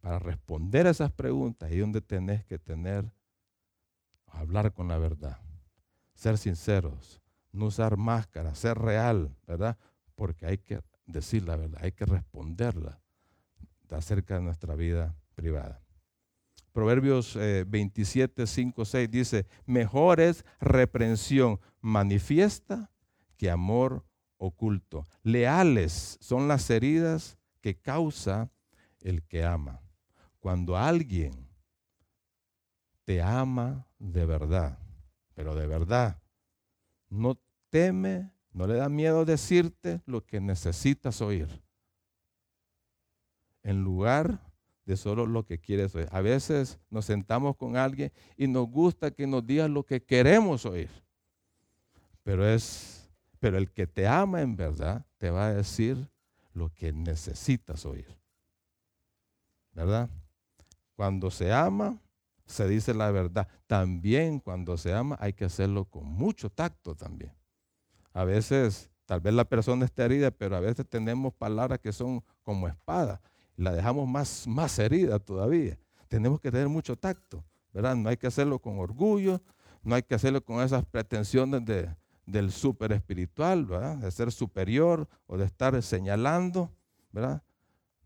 para 0.00 0.18
responder 0.18 0.86
a 0.86 0.90
esas 0.90 1.12
preguntas, 1.12 1.70
ahí 1.70 1.78
donde 1.78 2.00
tenés 2.00 2.44
que 2.44 2.58
tener, 2.58 3.10
hablar 4.26 4.72
con 4.72 4.88
la 4.88 4.98
verdad, 4.98 5.38
ser 6.14 6.38
sinceros, 6.38 7.20
no 7.56 7.66
usar 7.66 7.96
máscaras, 7.96 8.58
ser 8.58 8.78
real, 8.78 9.34
¿verdad? 9.46 9.76
Porque 10.14 10.46
hay 10.46 10.58
que 10.58 10.80
decir 11.06 11.42
la 11.44 11.56
verdad, 11.56 11.80
hay 11.82 11.92
que 11.92 12.04
responderla 12.04 13.00
acerca 13.90 14.34
de 14.34 14.42
nuestra 14.42 14.74
vida 14.74 15.16
privada. 15.34 15.80
Proverbios 16.72 17.36
27, 17.36 18.46
5, 18.46 18.84
6 18.84 19.10
dice, 19.10 19.46
mejor 19.64 20.20
es 20.20 20.44
reprensión 20.60 21.58
manifiesta 21.80 22.90
que 23.36 23.50
amor 23.50 24.04
oculto. 24.36 25.06
Leales 25.22 26.18
son 26.20 26.48
las 26.48 26.68
heridas 26.68 27.38
que 27.62 27.76
causa 27.76 28.50
el 29.00 29.22
que 29.22 29.44
ama. 29.44 29.80
Cuando 30.40 30.76
alguien 30.76 31.48
te 33.04 33.22
ama 33.22 33.86
de 33.98 34.26
verdad, 34.26 34.78
pero 35.34 35.54
de 35.54 35.66
verdad, 35.66 36.20
no 37.08 37.38
teme, 37.70 38.30
no 38.52 38.66
le 38.66 38.74
da 38.74 38.88
miedo 38.88 39.24
decirte 39.24 40.00
lo 40.06 40.24
que 40.24 40.40
necesitas 40.40 41.20
oír. 41.20 41.62
En 43.62 43.82
lugar 43.82 44.40
de 44.84 44.96
solo 44.96 45.26
lo 45.26 45.44
que 45.44 45.58
quieres 45.58 45.94
oír. 45.94 46.08
A 46.12 46.20
veces 46.20 46.78
nos 46.90 47.04
sentamos 47.04 47.56
con 47.56 47.76
alguien 47.76 48.12
y 48.36 48.46
nos 48.46 48.68
gusta 48.68 49.10
que 49.10 49.26
nos 49.26 49.44
diga 49.44 49.68
lo 49.68 49.84
que 49.84 50.02
queremos 50.02 50.64
oír. 50.64 50.90
Pero 52.22 52.48
es 52.48 52.96
pero 53.38 53.58
el 53.58 53.70
que 53.70 53.86
te 53.86 54.06
ama 54.06 54.40
en 54.40 54.56
verdad 54.56 55.06
te 55.18 55.30
va 55.30 55.46
a 55.46 55.54
decir 55.54 56.10
lo 56.52 56.72
que 56.72 56.92
necesitas 56.92 57.84
oír. 57.84 58.06
¿Verdad? 59.72 60.08
Cuando 60.94 61.30
se 61.30 61.52
ama, 61.52 62.00
se 62.46 62.66
dice 62.66 62.94
la 62.94 63.10
verdad. 63.10 63.46
También 63.66 64.40
cuando 64.40 64.76
se 64.78 64.94
ama 64.94 65.16
hay 65.20 65.34
que 65.34 65.44
hacerlo 65.44 65.84
con 65.84 66.06
mucho 66.06 66.48
tacto 66.48 66.94
también. 66.94 67.32
A 68.16 68.24
veces, 68.24 68.90
tal 69.04 69.20
vez 69.20 69.34
la 69.34 69.44
persona 69.44 69.84
esté 69.84 70.04
herida, 70.04 70.30
pero 70.30 70.56
a 70.56 70.60
veces 70.60 70.86
tenemos 70.88 71.34
palabras 71.34 71.78
que 71.80 71.92
son 71.92 72.22
como 72.42 72.68
espadas 72.68 73.20
la 73.56 73.72
dejamos 73.72 74.06
más, 74.06 74.46
más 74.46 74.78
herida 74.78 75.18
todavía. 75.18 75.78
Tenemos 76.08 76.40
que 76.40 76.50
tener 76.50 76.68
mucho 76.68 76.96
tacto, 76.96 77.44
¿verdad? 77.72 77.96
No 77.96 78.08
hay 78.08 78.16
que 78.16 78.26
hacerlo 78.26 78.58
con 78.58 78.78
orgullo, 78.78 79.40
no 79.82 79.94
hay 79.94 80.02
que 80.02 80.14
hacerlo 80.14 80.44
con 80.44 80.62
esas 80.62 80.84
pretensiones 80.84 81.64
de, 81.64 81.94
del 82.26 82.52
super 82.52 82.92
espiritual, 82.92 83.64
¿verdad? 83.64 83.96
De 83.96 84.10
ser 84.10 84.30
superior 84.30 85.08
o 85.26 85.36
de 85.36 85.46
estar 85.46 85.80
señalando, 85.82 86.70
¿verdad? 87.10 87.42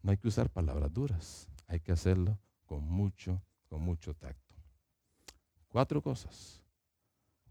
No 0.03 0.13
hay 0.13 0.17
que 0.17 0.29
usar 0.29 0.49
palabras 0.49 0.93
duras, 0.93 1.49
hay 1.67 1.81
que 1.81 1.93
hacerlo 1.93 2.39
con 2.65 2.89
mucho, 2.89 3.43
con 3.69 3.83
mucho 3.83 4.15
tacto. 4.15 4.55
Cuatro 5.69 6.01
cosas, 6.01 6.61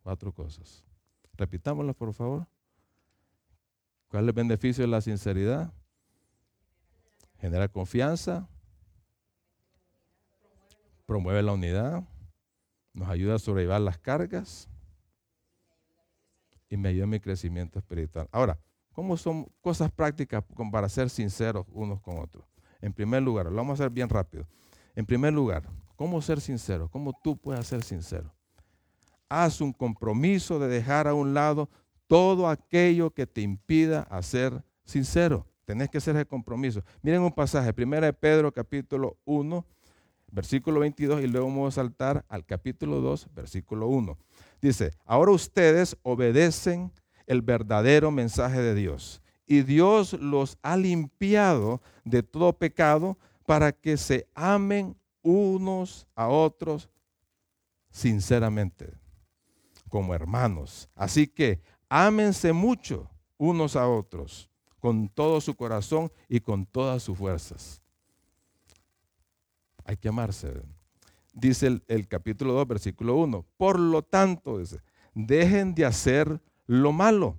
cuatro 0.02 0.34
cosas. 0.34 0.89
Repitámoslas, 1.40 1.96
por 1.96 2.14
favor. 2.14 2.48
¿Cuál 4.10 4.26
es 4.26 4.28
el 4.28 4.34
beneficio 4.34 4.84
de 4.84 4.90
la 4.90 5.02
sinceridad? 5.02 5.74
genera 7.40 7.68
confianza, 7.70 8.48
promueve 11.06 11.42
la 11.42 11.54
unidad, 11.54 12.04
nos 12.94 13.10
ayuda 13.10 13.36
a 13.36 13.40
sobrellevar 13.40 13.82
las 13.82 13.98
cargas 13.98 14.70
y 16.70 16.78
me 16.78 16.90
ayuda 16.90 17.06
en 17.06 17.10
mi 17.12 17.20
crecimiento 17.20 17.80
espiritual. 17.80 18.28
Ahora, 18.32 18.60
¿cómo 18.92 19.16
son 19.18 19.46
cosas 19.62 19.92
prácticas 19.92 20.44
para 20.72 20.90
ser 20.90 21.10
sinceros 21.10 21.66
unos 21.72 22.02
con 22.02 22.20
otros? 22.20 22.46
En 22.82 22.94
primer 22.94 23.24
lugar, 23.24 23.46
lo 23.46 23.56
vamos 23.56 23.80
a 23.80 23.84
hacer 23.84 23.92
bien 23.92 24.10
rápido. 24.10 24.46
En 24.96 25.06
primer 25.06 25.34
lugar, 25.34 25.64
¿cómo 25.96 26.22
ser 26.22 26.42
sincero? 26.42 26.90
¿Cómo 26.90 27.14
tú 27.24 27.38
puedes 27.38 27.66
ser 27.68 27.84
sincero? 27.84 28.34
Haz 29.30 29.62
un 29.62 29.72
compromiso 29.72 30.60
de 30.60 30.68
dejar 30.68 31.08
a 31.08 31.14
un 31.14 31.34
lado 31.34 31.70
todo 32.08 32.50
aquello 32.50 33.12
que 33.12 33.28
te 33.28 33.42
impida 33.42 34.08
ser 34.24 34.64
sincero. 34.84 35.46
Tenés 35.66 35.90
que 35.90 36.00
hacer 36.00 36.16
ese 36.16 36.26
compromiso. 36.26 36.84
Miren 37.04 37.22
un 37.22 37.32
pasaje, 37.32 37.72
1 37.78 38.02
de 38.02 38.14
Pedro 38.14 38.52
capítulo 38.52 39.18
1, 39.26 39.64
versículo 40.32 40.80
22 40.80 41.22
y 41.22 41.28
luego 41.28 41.48
vamos 41.48 41.78
a 41.78 41.82
saltar 41.82 42.26
al 42.28 42.44
capítulo 42.44 43.02
2, 43.02 43.30
versículo 43.36 43.88
1. 43.88 44.18
Dice, 44.62 44.92
ahora 45.06 45.32
ustedes 45.32 45.96
obedecen 46.02 46.92
el 47.28 47.44
verdadero 47.44 48.10
mensaje 48.10 48.60
de 48.60 48.74
Dios 48.74 49.22
y 49.46 49.62
Dios 49.62 50.14
los 50.14 50.58
ha 50.64 50.76
limpiado 50.76 51.82
de 52.04 52.24
todo 52.24 52.54
pecado 52.54 53.18
para 53.46 53.72
que 53.72 53.98
se 53.98 54.28
amen 54.34 54.96
unos 55.22 56.08
a 56.16 56.28
otros 56.28 56.90
sinceramente, 57.92 58.92
como 59.90 60.14
hermanos. 60.14 60.90
Así 60.96 61.28
que 61.28 61.62
ámense 61.90 62.54
mucho 62.54 63.10
unos 63.38 63.76
a 63.76 63.88
otros 63.88 64.50
con 64.80 65.10
todo 65.10 65.42
su 65.42 65.56
corazón 65.56 66.12
y 66.28 66.40
con 66.40 66.66
todas 66.66 67.04
sus 67.04 67.18
fuerzas. 67.18 67.82
Hay 69.84 69.98
que 69.98 70.08
amarse. 70.10 70.62
Dice 71.34 71.82
el, 71.88 72.08
capítulo 72.08 72.54
2, 72.54 72.68
versículo 72.68 73.16
1. 73.16 73.46
Por 73.58 73.80
lo 73.80 74.02
tanto, 74.04 74.62
dejen 75.14 75.74
de 75.74 75.86
hacer 75.86 76.42
lo 76.66 76.92
malo. 76.92 77.38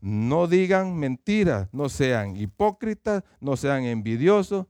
No 0.00 0.46
digan 0.46 0.96
mentiras, 0.96 1.68
no 1.72 1.88
sean 1.88 2.36
hipócritas, 2.36 3.24
no 3.40 3.56
sean 3.56 3.84
envidiosos 3.84 4.66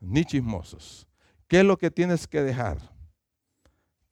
ni 0.00 0.24
chismosos. 0.24 1.06
¿Qué 1.46 1.60
es 1.60 1.64
lo 1.64 1.78
que 1.78 1.90
tienes 1.90 2.26
que 2.26 2.42
dejar? 2.42 2.93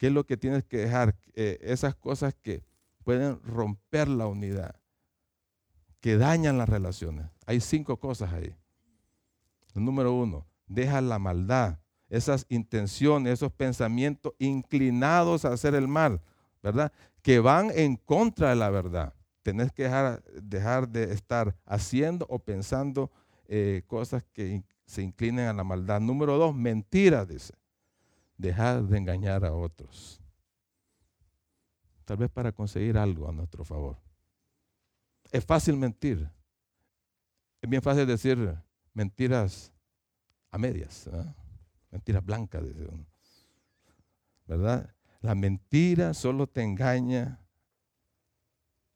¿Qué 0.03 0.07
es 0.07 0.13
lo 0.13 0.25
que 0.25 0.35
tienes 0.35 0.65
que 0.65 0.79
dejar? 0.79 1.15
Eh, 1.33 1.59
esas 1.61 1.95
cosas 1.95 2.35
que 2.35 2.61
pueden 3.05 3.41
romper 3.41 4.09
la 4.09 4.27
unidad 4.27 4.75
que 6.01 6.17
dañan 6.17 6.57
las 6.57 6.67
relaciones. 6.67 7.27
Hay 7.45 7.61
cinco 7.61 7.95
cosas 7.95 8.33
ahí. 8.33 8.53
número 9.73 10.13
uno, 10.13 10.45
deja 10.67 10.99
la 10.99 11.19
maldad, 11.19 11.79
esas 12.09 12.45
intenciones, 12.49 13.31
esos 13.31 13.53
pensamientos 13.53 14.33
inclinados 14.39 15.45
a 15.45 15.53
hacer 15.53 15.73
el 15.73 15.87
mal, 15.87 16.19
¿verdad? 16.61 16.91
Que 17.21 17.39
van 17.39 17.71
en 17.73 17.95
contra 17.95 18.49
de 18.49 18.57
la 18.57 18.69
verdad. 18.69 19.13
Tenés 19.41 19.71
que 19.71 19.83
dejar, 19.83 20.21
dejar 20.33 20.89
de 20.89 21.13
estar 21.13 21.55
haciendo 21.65 22.25
o 22.29 22.39
pensando 22.39 23.09
eh, 23.47 23.83
cosas 23.87 24.25
que 24.33 24.65
se 24.85 25.01
inclinen 25.01 25.47
a 25.47 25.53
la 25.53 25.63
maldad. 25.63 26.01
Número 26.01 26.37
dos, 26.37 26.53
mentiras, 26.53 27.25
dice. 27.25 27.53
Dejar 28.37 28.83
de 28.83 28.97
engañar 28.97 29.45
a 29.45 29.53
otros. 29.53 30.21
Tal 32.05 32.17
vez 32.17 32.29
para 32.29 32.51
conseguir 32.51 32.97
algo 32.97 33.29
a 33.29 33.31
nuestro 33.31 33.63
favor. 33.63 33.97
Es 35.31 35.45
fácil 35.45 35.77
mentir. 35.77 36.29
Es 37.61 37.69
bien 37.69 37.81
fácil 37.81 38.05
decir 38.05 38.57
mentiras 38.93 39.71
a 40.51 40.57
medias, 40.57 41.09
mentiras 41.89 42.23
blancas, 42.23 42.63
¿verdad? 44.45 44.93
La 45.21 45.33
mentira 45.33 46.13
solo 46.13 46.45
te 46.47 46.61
engaña 46.61 47.39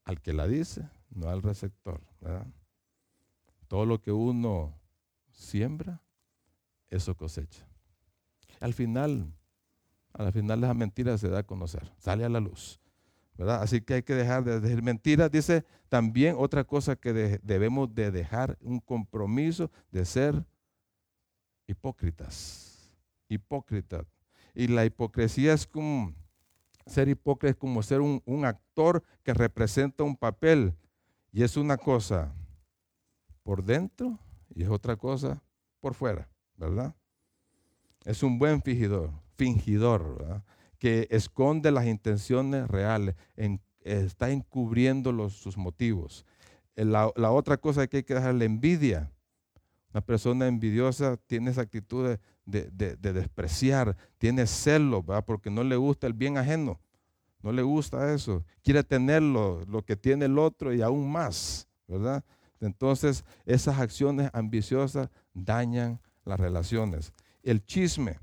al 0.04 0.22
que 0.22 0.34
la 0.34 0.46
dice, 0.48 0.88
no 1.10 1.30
al 1.30 1.42
receptor. 1.42 2.02
Todo 3.68 3.86
lo 3.86 4.02
que 4.02 4.12
uno 4.12 4.78
siembra, 5.32 6.04
eso 6.90 7.16
cosecha. 7.16 7.66
Al 8.60 8.74
final, 8.74 9.34
al 10.14 10.32
final 10.32 10.64
esa 10.64 10.74
mentira 10.74 11.18
se 11.18 11.30
da 11.30 11.40
a 11.40 11.44
conocer, 11.44 11.92
sale 11.98 12.26
a 12.26 12.30
la 12.30 12.40
luz. 12.40 12.80
Así 13.40 13.82
que 13.82 13.96
hay 13.96 14.04
que 14.04 14.16
dejar 14.16 14.44
de 14.44 14.60
decir 14.60 14.82
mentiras. 14.82 15.30
Dice 15.30 15.64
también 15.90 16.36
otra 16.38 16.64
cosa 16.64 16.96
que 16.96 17.14
debemos 17.44 17.94
de 17.94 18.12
dejar, 18.12 18.58
un 18.62 18.80
compromiso 18.80 19.70
de 19.92 20.06
ser 20.06 20.44
hipócritas. 21.68 22.90
Hipócritas. 23.30 24.06
Y 24.56 24.68
la 24.68 24.86
hipocresía 24.86 25.54
es 25.54 25.68
como, 25.68 26.14
ser 26.88 27.10
hipócrita 27.10 27.52
es 27.52 27.56
como 27.56 27.84
ser 27.84 28.02
un, 28.02 28.24
un 28.26 28.46
actor 28.46 29.04
que 29.24 29.34
representa 29.34 30.04
un 30.04 30.18
papel. 30.18 30.74
Y 31.32 31.44
es 31.44 31.58
una 31.58 31.78
cosa 31.78 32.34
por 33.44 33.64
dentro 33.64 34.18
y 34.56 34.64
es 34.64 34.70
otra 34.70 34.96
cosa 34.96 35.44
por 35.80 35.94
fuera, 35.94 36.28
¿verdad? 36.56 36.96
Es 38.08 38.24
un 38.24 38.40
buen 38.40 38.62
fingidor, 38.62 39.12
fingidor, 39.36 40.42
que 40.80 41.10
esconde 41.12 41.72
las 41.74 41.86
intenciones 41.88 42.66
reales, 42.70 43.16
está 43.82 44.30
encubriendo 44.30 45.30
sus 45.30 45.58
motivos. 45.58 46.26
Eh, 46.78 46.86
la, 46.86 47.12
otra 47.32 47.58
cosa 47.58 47.86
que 47.86 47.98
hay 47.98 48.04
que 48.04 48.14
dejar 48.14 48.34
la 48.36 48.46
envidia. 48.46 49.12
Una 49.92 50.00
persona 50.00 50.48
envidiosa 50.48 51.18
tiene 51.28 51.52
esa 51.52 51.64
actitud 51.64 52.18
de, 52.46 52.96
despreciar, 52.96 53.98
tiene 54.18 54.48
celo, 54.48 55.04
porque 55.26 55.50
no 55.50 55.66
le 55.66 55.76
gusta 55.76 56.08
el 56.08 56.14
bien 56.14 56.38
ajeno, 56.38 56.80
no 57.42 57.52
le 57.52 57.62
gusta 57.62 58.14
eso, 58.14 58.46
quiere 58.64 58.86
tenerlo, 58.86 59.66
lo 59.68 59.84
que 59.84 59.98
tiene 59.98 60.26
el 60.26 60.40
otro 60.40 60.74
y 60.74 60.82
aún 60.82 61.12
más, 61.12 61.68
¿verdad? 61.90 62.24
Entonces, 62.62 63.26
esas 63.46 63.80
acciones 63.80 64.30
ambiciosas 64.32 65.10
dañan 65.34 66.00
las 66.24 66.40
relaciones. 66.40 67.12
El 67.48 67.66
chisme, 67.66 68.20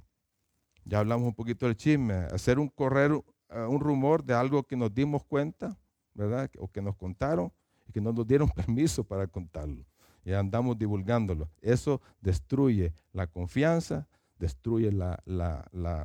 ya 0.84 0.98
hablamos 0.98 1.26
un 1.26 1.34
poquito 1.34 1.64
del 1.64 1.78
chisme, 1.78 2.12
hacer 2.12 2.58
un 2.58 2.68
correr, 2.68 3.10
eh, 3.48 3.60
un 3.62 3.80
rumor 3.80 4.22
de 4.22 4.34
algo 4.34 4.64
que 4.64 4.76
nos 4.76 4.92
dimos 4.94 5.24
cuenta, 5.24 5.78
¿verdad? 6.12 6.50
O 6.58 6.68
que 6.68 6.82
nos 6.82 6.94
contaron 6.94 7.50
y 7.88 7.92
que 7.92 8.02
no 8.02 8.12
nos 8.12 8.26
dieron 8.26 8.50
permiso 8.54 9.02
para 9.02 9.26
contarlo. 9.26 9.86
Y 10.26 10.34
andamos 10.34 10.78
divulgándolo. 10.78 11.48
Eso 11.62 12.02
destruye 12.20 12.92
la 13.14 13.26
confianza, 13.26 14.06
destruye 14.38 14.92
la, 14.92 15.22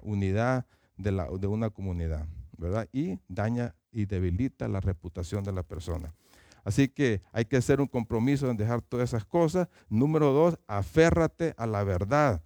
unidad 0.03 0.65
de, 0.95 1.11
de 1.41 1.47
una 1.47 1.71
comunidad, 1.71 2.25
¿verdad? 2.57 2.87
Y 2.93 3.19
daña 3.27 3.75
y 3.91 4.05
debilita 4.05 4.69
la 4.69 4.79
reputación 4.79 5.43
de 5.43 5.51
la 5.51 5.63
persona. 5.63 6.15
Así 6.63 6.87
que 6.87 7.21
hay 7.33 7.43
que 7.43 7.57
hacer 7.57 7.81
un 7.81 7.87
compromiso 7.87 8.49
en 8.49 8.55
dejar 8.55 8.81
todas 8.81 9.09
esas 9.09 9.25
cosas. 9.25 9.67
Número 9.89 10.31
dos, 10.31 10.57
aférrate 10.67 11.53
a 11.57 11.65
la 11.65 11.83
verdad. 11.83 12.41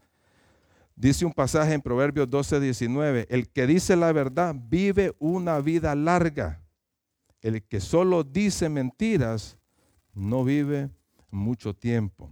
Dice 0.96 1.26
un 1.26 1.34
pasaje 1.34 1.74
en 1.74 1.82
Proverbios 1.82 2.30
12, 2.30 2.60
19, 2.60 3.28
el 3.30 3.50
que 3.50 3.66
dice 3.66 3.96
la 3.96 4.12
verdad 4.12 4.56
vive 4.56 5.16
una 5.20 5.60
vida 5.60 5.96
larga. 5.96 6.62
El 7.42 7.64
que 7.64 7.82
solo 7.82 8.24
dice 8.24 8.70
mentiras 8.70 9.58
no 10.14 10.44
vive 10.44 10.90
mucho 11.32 11.74
tiempo. 11.74 12.30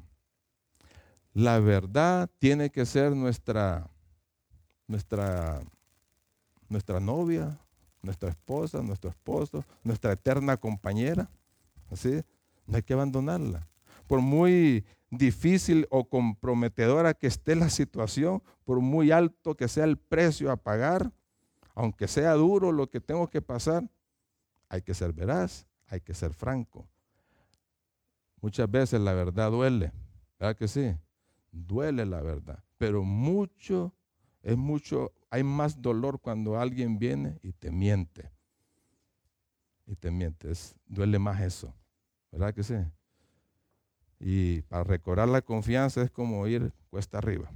La 1.33 1.59
verdad 1.59 2.29
tiene 2.39 2.69
que 2.69 2.85
ser 2.85 3.15
nuestra, 3.15 3.89
nuestra, 4.87 5.61
nuestra 6.69 6.99
novia, 6.99 7.57
nuestra 8.01 8.29
esposa, 8.29 8.81
nuestro 8.81 9.09
esposo, 9.09 9.63
nuestra 9.83 10.13
eterna 10.13 10.57
compañera. 10.57 11.29
Así, 11.89 12.21
no 12.67 12.77
hay 12.77 12.83
que 12.83 12.93
abandonarla. 12.93 13.67
Por 14.07 14.21
muy 14.21 14.85
difícil 15.11 15.85
o 15.91 16.07
comprometedora 16.07 17.13
que 17.13 17.27
esté 17.27 17.55
la 17.55 17.69
situación, 17.69 18.41
por 18.63 18.79
muy 18.79 19.11
alto 19.11 19.55
que 19.55 19.67
sea 19.67 19.83
el 19.83 19.97
precio 19.97 20.51
a 20.51 20.57
pagar, 20.57 21.11
aunque 21.75 22.07
sea 22.07 22.33
duro 22.33 22.71
lo 22.71 22.89
que 22.89 23.01
tengo 23.01 23.29
que 23.29 23.41
pasar, 23.41 23.87
hay 24.69 24.81
que 24.81 24.93
ser 24.93 25.11
veraz, 25.11 25.67
hay 25.87 25.99
que 25.99 26.13
ser 26.13 26.33
franco. 26.33 26.87
Muchas 28.39 28.71
veces 28.71 29.01
la 29.01 29.13
verdad 29.13 29.51
duele, 29.51 29.91
¿verdad 30.39 30.55
que 30.55 30.67
sí? 30.67 30.95
Duele 31.51 32.05
la 32.05 32.21
verdad, 32.21 32.63
pero 32.77 33.03
mucho, 33.03 33.93
es 34.41 34.57
mucho, 34.57 35.11
hay 35.29 35.43
más 35.43 35.81
dolor 35.81 36.21
cuando 36.21 36.57
alguien 36.57 36.97
viene 36.97 37.37
y 37.43 37.51
te 37.51 37.69
miente. 37.69 38.31
Y 39.85 39.95
te 39.95 40.09
miente, 40.09 40.49
duele 40.87 41.19
más 41.19 41.41
eso, 41.41 41.75
¿verdad 42.31 42.53
que 42.53 42.63
sí? 42.63 42.75
Y 44.23 44.61
para 44.63 44.83
recobrar 44.83 45.27
la 45.27 45.41
confianza 45.41 46.03
es 46.03 46.11
como 46.11 46.45
ir 46.47 46.71
cuesta 46.89 47.17
arriba. 47.17 47.51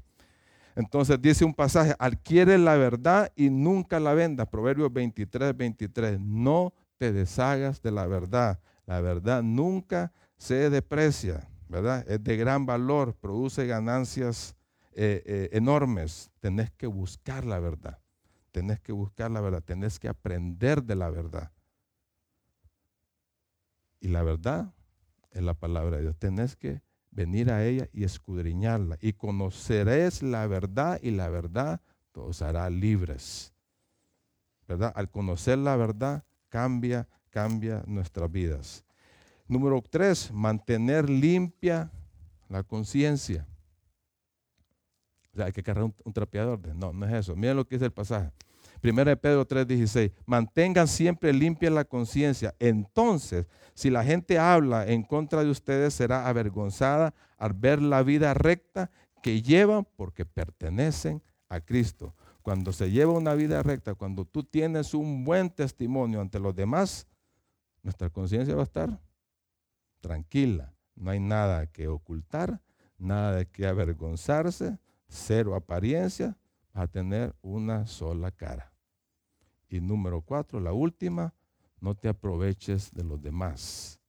Entonces 0.76 1.22
dice 1.22 1.46
un 1.46 1.54
pasaje, 1.54 1.96
adquiere 2.00 2.58
la 2.58 2.76
verdad 2.76 3.32
y 3.36 3.50
nunca 3.50 4.00
la 4.00 4.14
vendas. 4.14 4.48
Proverbios 4.48 4.92
23, 4.92 5.56
23. 5.56 6.20
No 6.20 6.74
te 6.98 7.14
deshagas 7.14 7.82
de 7.82 7.92
la 7.92 8.08
verdad. 8.08 8.60
La 8.86 9.00
verdad 9.00 9.44
nunca 9.44 10.12
se 10.38 10.70
deprecia, 10.70 11.48
¿verdad? 11.70 12.04
Es 12.10 12.24
de 12.24 12.36
gran 12.36 12.66
valor, 12.66 13.16
produce 13.16 13.68
ganancias 13.68 14.56
eh, 14.94 15.22
eh, 15.26 15.50
enormes. 15.54 16.32
Tenés 16.40 16.72
que 16.72 16.88
buscar 16.88 17.46
la 17.46 17.60
verdad. 17.60 18.00
Tenés 18.52 18.80
que 18.80 18.92
buscar 18.92 19.32
la 19.32 19.40
verdad. 19.40 19.64
Tenés 19.64 20.00
que 20.00 20.10
aprender 20.10 20.84
de 20.84 20.96
la 20.96 21.10
verdad. 21.10 21.52
Y 24.02 24.08
la 24.10 24.24
verdad 24.24 24.74
es 25.36 25.44
la 25.44 25.54
palabra 25.54 25.98
de 25.98 26.04
Dios. 26.04 26.16
Tenés 26.18 26.56
que 26.56 26.82
venir 27.12 27.52
a 27.52 27.64
ella 27.64 27.88
y 27.94 28.06
escudriñarla. 28.06 28.98
Y 29.02 29.14
conoceréis 29.14 30.24
la 30.24 30.48
verdad 30.48 31.00
y 31.02 31.12
la 31.12 31.30
verdad 31.30 31.82
os 32.14 32.42
hará 32.42 32.70
libres. 32.70 33.54
¿Verdad? 34.68 34.94
Al 34.96 35.12
conocer 35.12 35.58
la 35.58 35.76
verdad 35.76 36.24
cambia, 36.50 37.08
cambia 37.30 37.84
nuestras 37.86 38.32
vidas. 38.32 38.86
Número 39.48 39.84
tres, 39.88 40.32
mantener 40.32 41.10
limpia 41.10 41.92
la 42.50 42.64
conciencia. 42.64 43.46
O 45.34 45.36
sea, 45.36 45.46
hay 45.48 45.52
que 45.52 45.62
cargar 45.62 45.84
un, 45.84 46.14
trapeador. 46.14 46.60
No, 46.76 46.94
no 46.94 47.06
es 47.06 47.14
eso. 47.14 47.36
Miren 47.36 47.58
lo 47.58 47.68
que 47.68 47.76
dice 47.76 47.86
el 47.86 47.92
pasaje. 47.92 48.32
Primera 48.82 49.10
de 49.10 49.18
Pedro 49.18 49.48
3:16, 49.48 50.12
mantengan 50.26 50.88
siempre 50.88 51.34
limpia 51.34 51.70
la 51.70 51.86
conciencia. 51.86 52.56
Entonces, 52.60 53.46
si 53.76 53.90
la 53.90 54.06
gente 54.06 54.40
habla 54.40 54.88
en 54.88 55.04
contra 55.04 55.44
de 55.44 55.50
ustedes, 55.50 55.94
será 55.94 56.28
avergonzada 56.28 57.14
al 57.38 57.54
ver 57.54 57.82
la 57.82 58.04
vida 58.04 58.34
recta 58.34 58.90
que 59.22 59.42
llevan 59.42 59.86
porque 59.98 60.26
pertenecen 60.26 61.22
a 61.50 61.60
Cristo. 61.60 62.16
Cuando 62.42 62.72
se 62.72 62.90
lleva 62.90 63.12
una 63.12 63.34
vida 63.34 63.62
recta, 63.64 63.94
cuando 63.94 64.24
tú 64.24 64.44
tienes 64.44 64.94
un 64.94 65.26
buen 65.26 65.50
testimonio 65.50 66.22
ante 66.22 66.40
los 66.40 66.56
demás, 66.56 67.08
nuestra 67.84 68.10
conciencia 68.10 68.56
va 68.56 68.62
a 68.62 68.66
estar 68.66 69.00
tranquila. 70.00 70.74
No 70.96 71.12
hay 71.12 71.20
nada 71.20 71.68
que 71.68 71.90
ocultar, 71.90 72.62
nada 72.98 73.36
de 73.36 73.46
que 73.48 73.68
avergonzarse, 73.68 74.80
cero 75.10 75.54
apariencia, 75.54 76.38
a 76.72 76.88
tener 76.88 77.36
una 77.42 77.88
sola 77.88 78.32
cara. 78.32 78.72
Y 79.68 79.82
número 79.82 80.22
cuatro, 80.22 80.62
la 80.62 80.72
última, 80.72 81.34
no 81.80 81.96
te 81.96 82.10
aproveches 82.10 82.92
de 82.94 83.04
los 83.04 83.22
demás. 83.22 84.00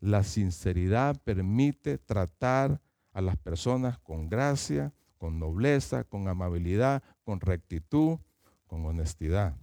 La 0.00 0.22
sinceridad 0.24 1.20
permite 1.22 1.98
tratar 1.98 2.80
a 3.12 3.20
las 3.20 3.36
personas 3.36 3.98
con 3.98 4.28
gracia, 4.28 4.92
con 5.18 5.38
nobleza, 5.38 6.04
con 6.04 6.28
amabilidad, 6.28 7.02
con 7.24 7.40
rectitud, 7.40 8.18
con 8.66 8.84
honestidad. 8.84 9.56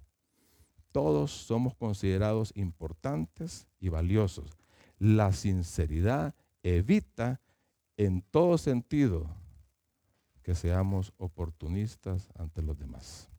Todos 0.91 1.31
somos 1.31 1.75
considerados 1.75 2.51
importantes 2.55 3.67
y 3.79 3.89
valiosos. 3.89 4.49
La 4.99 5.33
sinceridad 5.33 6.35
evita 6.61 7.41
en 7.97 8.21
todo 8.21 8.57
sentido 8.57 9.27
que 10.43 10.55
seamos 10.55 11.13
oportunistas 11.17 12.29
ante 12.35 12.61
los 12.61 12.77
demás. 12.77 13.32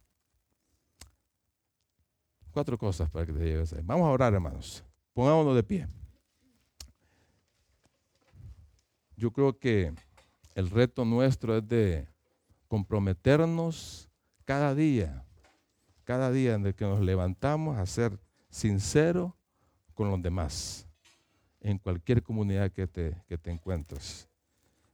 Cuatro 2.54 2.78
cosas 2.78 3.10
para 3.10 3.26
que 3.26 3.32
te 3.32 3.40
lleves 3.40 3.72
ahí. 3.72 3.82
Vamos 3.82 4.06
a 4.06 4.10
orar, 4.10 4.32
hermanos. 4.32 4.84
Pongámonos 5.12 5.56
de 5.56 5.64
pie. 5.64 5.88
Yo 9.16 9.32
creo 9.32 9.58
que 9.58 9.92
el 10.54 10.70
reto 10.70 11.04
nuestro 11.04 11.56
es 11.56 11.66
de 11.66 12.06
comprometernos 12.68 14.08
cada 14.44 14.72
día, 14.72 15.24
cada 16.04 16.30
día 16.30 16.54
en 16.54 16.64
el 16.64 16.76
que 16.76 16.84
nos 16.84 17.00
levantamos 17.00 17.76
a 17.76 17.86
ser 17.86 18.20
sinceros 18.50 19.32
con 19.92 20.08
los 20.08 20.22
demás, 20.22 20.86
en 21.60 21.78
cualquier 21.78 22.22
comunidad 22.22 22.70
que 22.70 22.86
te, 22.86 23.20
que 23.26 23.36
te 23.36 23.50
encuentres. 23.50 24.28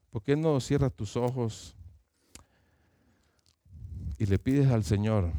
¿Por 0.08 0.22
qué 0.22 0.34
no 0.34 0.58
cierras 0.60 0.94
tus 0.94 1.14
ojos 1.14 1.76
y 4.16 4.24
le 4.24 4.38
pides 4.38 4.70
al 4.70 4.82
Señor 4.82 5.30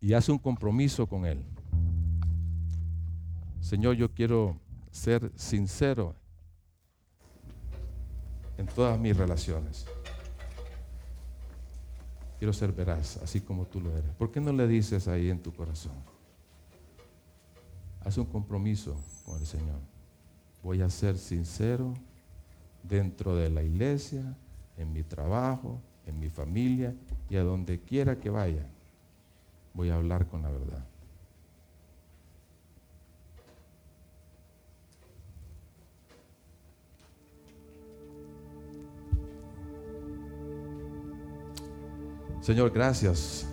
y 0.00 0.12
hace 0.12 0.32
un 0.32 0.38
compromiso 0.38 1.06
con 1.06 1.24
Él. 1.26 1.44
Señor, 3.60 3.96
yo 3.96 4.12
quiero 4.12 4.60
ser 4.90 5.32
sincero 5.34 6.14
en 8.56 8.66
todas 8.66 8.98
mis 8.98 9.16
relaciones. 9.16 9.86
Quiero 12.38 12.52
ser 12.52 12.72
veraz, 12.72 13.16
así 13.18 13.40
como 13.40 13.66
tú 13.66 13.80
lo 13.80 13.90
eres. 13.90 14.10
¿Por 14.14 14.30
qué 14.30 14.40
no 14.40 14.52
le 14.52 14.68
dices 14.68 15.08
ahí 15.08 15.30
en 15.30 15.42
tu 15.42 15.52
corazón? 15.52 15.94
Haz 18.04 18.18
un 18.18 18.26
compromiso 18.26 18.96
con 19.24 19.40
el 19.40 19.46
Señor. 19.46 19.80
Voy 20.62 20.82
a 20.82 20.90
ser 20.90 21.18
sincero 21.18 21.94
dentro 22.82 23.34
de 23.34 23.50
la 23.50 23.62
iglesia, 23.62 24.36
en 24.76 24.92
mi 24.92 25.02
trabajo, 25.02 25.80
en 26.06 26.20
mi 26.20 26.28
familia 26.28 26.94
y 27.28 27.36
a 27.36 27.42
donde 27.42 27.80
quiera 27.80 28.20
que 28.20 28.30
vaya 28.30 28.66
voy 29.76 29.90
a 29.90 29.96
hablar 29.96 30.26
con 30.26 30.42
la 30.42 30.50
verdad. 30.50 30.84
Señor, 42.40 42.70
gracias. 42.70 43.46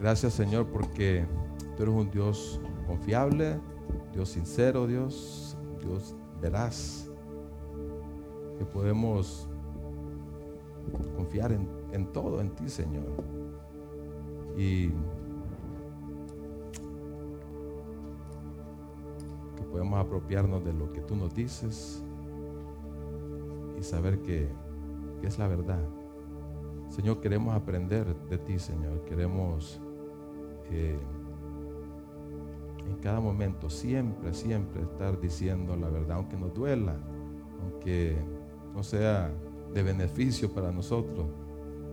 Gracias, 0.00 0.32
Señor, 0.32 0.66
porque 0.66 1.26
tú 1.76 1.82
eres 1.82 1.94
un 1.94 2.10
Dios 2.10 2.58
confiable, 2.86 3.60
Dios 4.12 4.30
sincero, 4.30 4.86
Dios, 4.86 5.56
Dios 5.78 6.16
veraz, 6.40 7.06
que 8.58 8.64
podemos 8.64 9.46
confiar 11.14 11.52
en, 11.52 11.68
en 11.92 12.10
todo, 12.12 12.40
en 12.40 12.50
ti, 12.54 12.68
Señor. 12.70 13.04
Y 14.56 14.90
podemos 19.80 19.98
apropiarnos 19.98 20.62
de 20.62 20.74
lo 20.74 20.92
que 20.92 21.00
tú 21.00 21.16
nos 21.16 21.34
dices 21.34 22.04
y 23.78 23.82
saber 23.82 24.20
que, 24.20 24.46
que 25.22 25.26
es 25.26 25.38
la 25.38 25.48
verdad. 25.48 25.80
Señor, 26.90 27.22
queremos 27.22 27.54
aprender 27.54 28.14
de 28.28 28.36
ti, 28.36 28.58
Señor. 28.58 29.06
Queremos 29.06 29.80
eh, 30.70 30.98
en 32.86 32.96
cada 32.96 33.20
momento, 33.20 33.70
siempre, 33.70 34.34
siempre 34.34 34.82
estar 34.82 35.18
diciendo 35.18 35.74
la 35.76 35.88
verdad, 35.88 36.18
aunque 36.18 36.36
nos 36.36 36.52
duela, 36.52 36.96
aunque 37.62 38.18
no 38.74 38.82
sea 38.82 39.32
de 39.72 39.82
beneficio 39.82 40.52
para 40.52 40.70
nosotros 40.72 41.26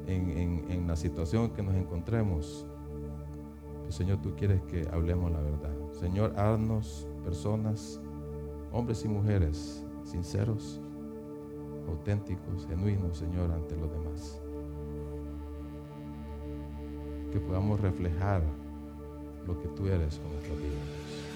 en, 0.07 0.65
en 0.69 0.87
la 0.87 0.97
situación 0.97 1.51
que 1.51 1.63
nos 1.63 1.75
encontremos. 1.75 2.67
Pero, 3.79 3.91
Señor, 3.93 4.17
tú 4.21 4.35
quieres 4.35 4.61
que 4.63 4.85
hablemos 4.91 5.31
la 5.31 5.39
verdad. 5.39 5.73
Señor, 5.93 6.37
haznos 6.37 7.07
personas, 7.27 7.99
hombres 8.71 9.03
y 9.03 9.09
mujeres, 9.09 9.83
sinceros, 10.05 10.79
auténticos, 11.85 12.65
genuinos, 12.69 13.17
Señor, 13.17 13.51
ante 13.51 13.75
los 13.75 13.91
demás. 13.91 14.41
Que 17.29 17.41
podamos 17.41 17.81
reflejar 17.81 18.41
lo 19.45 19.59
que 19.61 19.67
tú 19.67 19.87
eres 19.87 20.19
con 20.19 20.31
nuestras 20.31 20.57
vidas. 20.57 21.26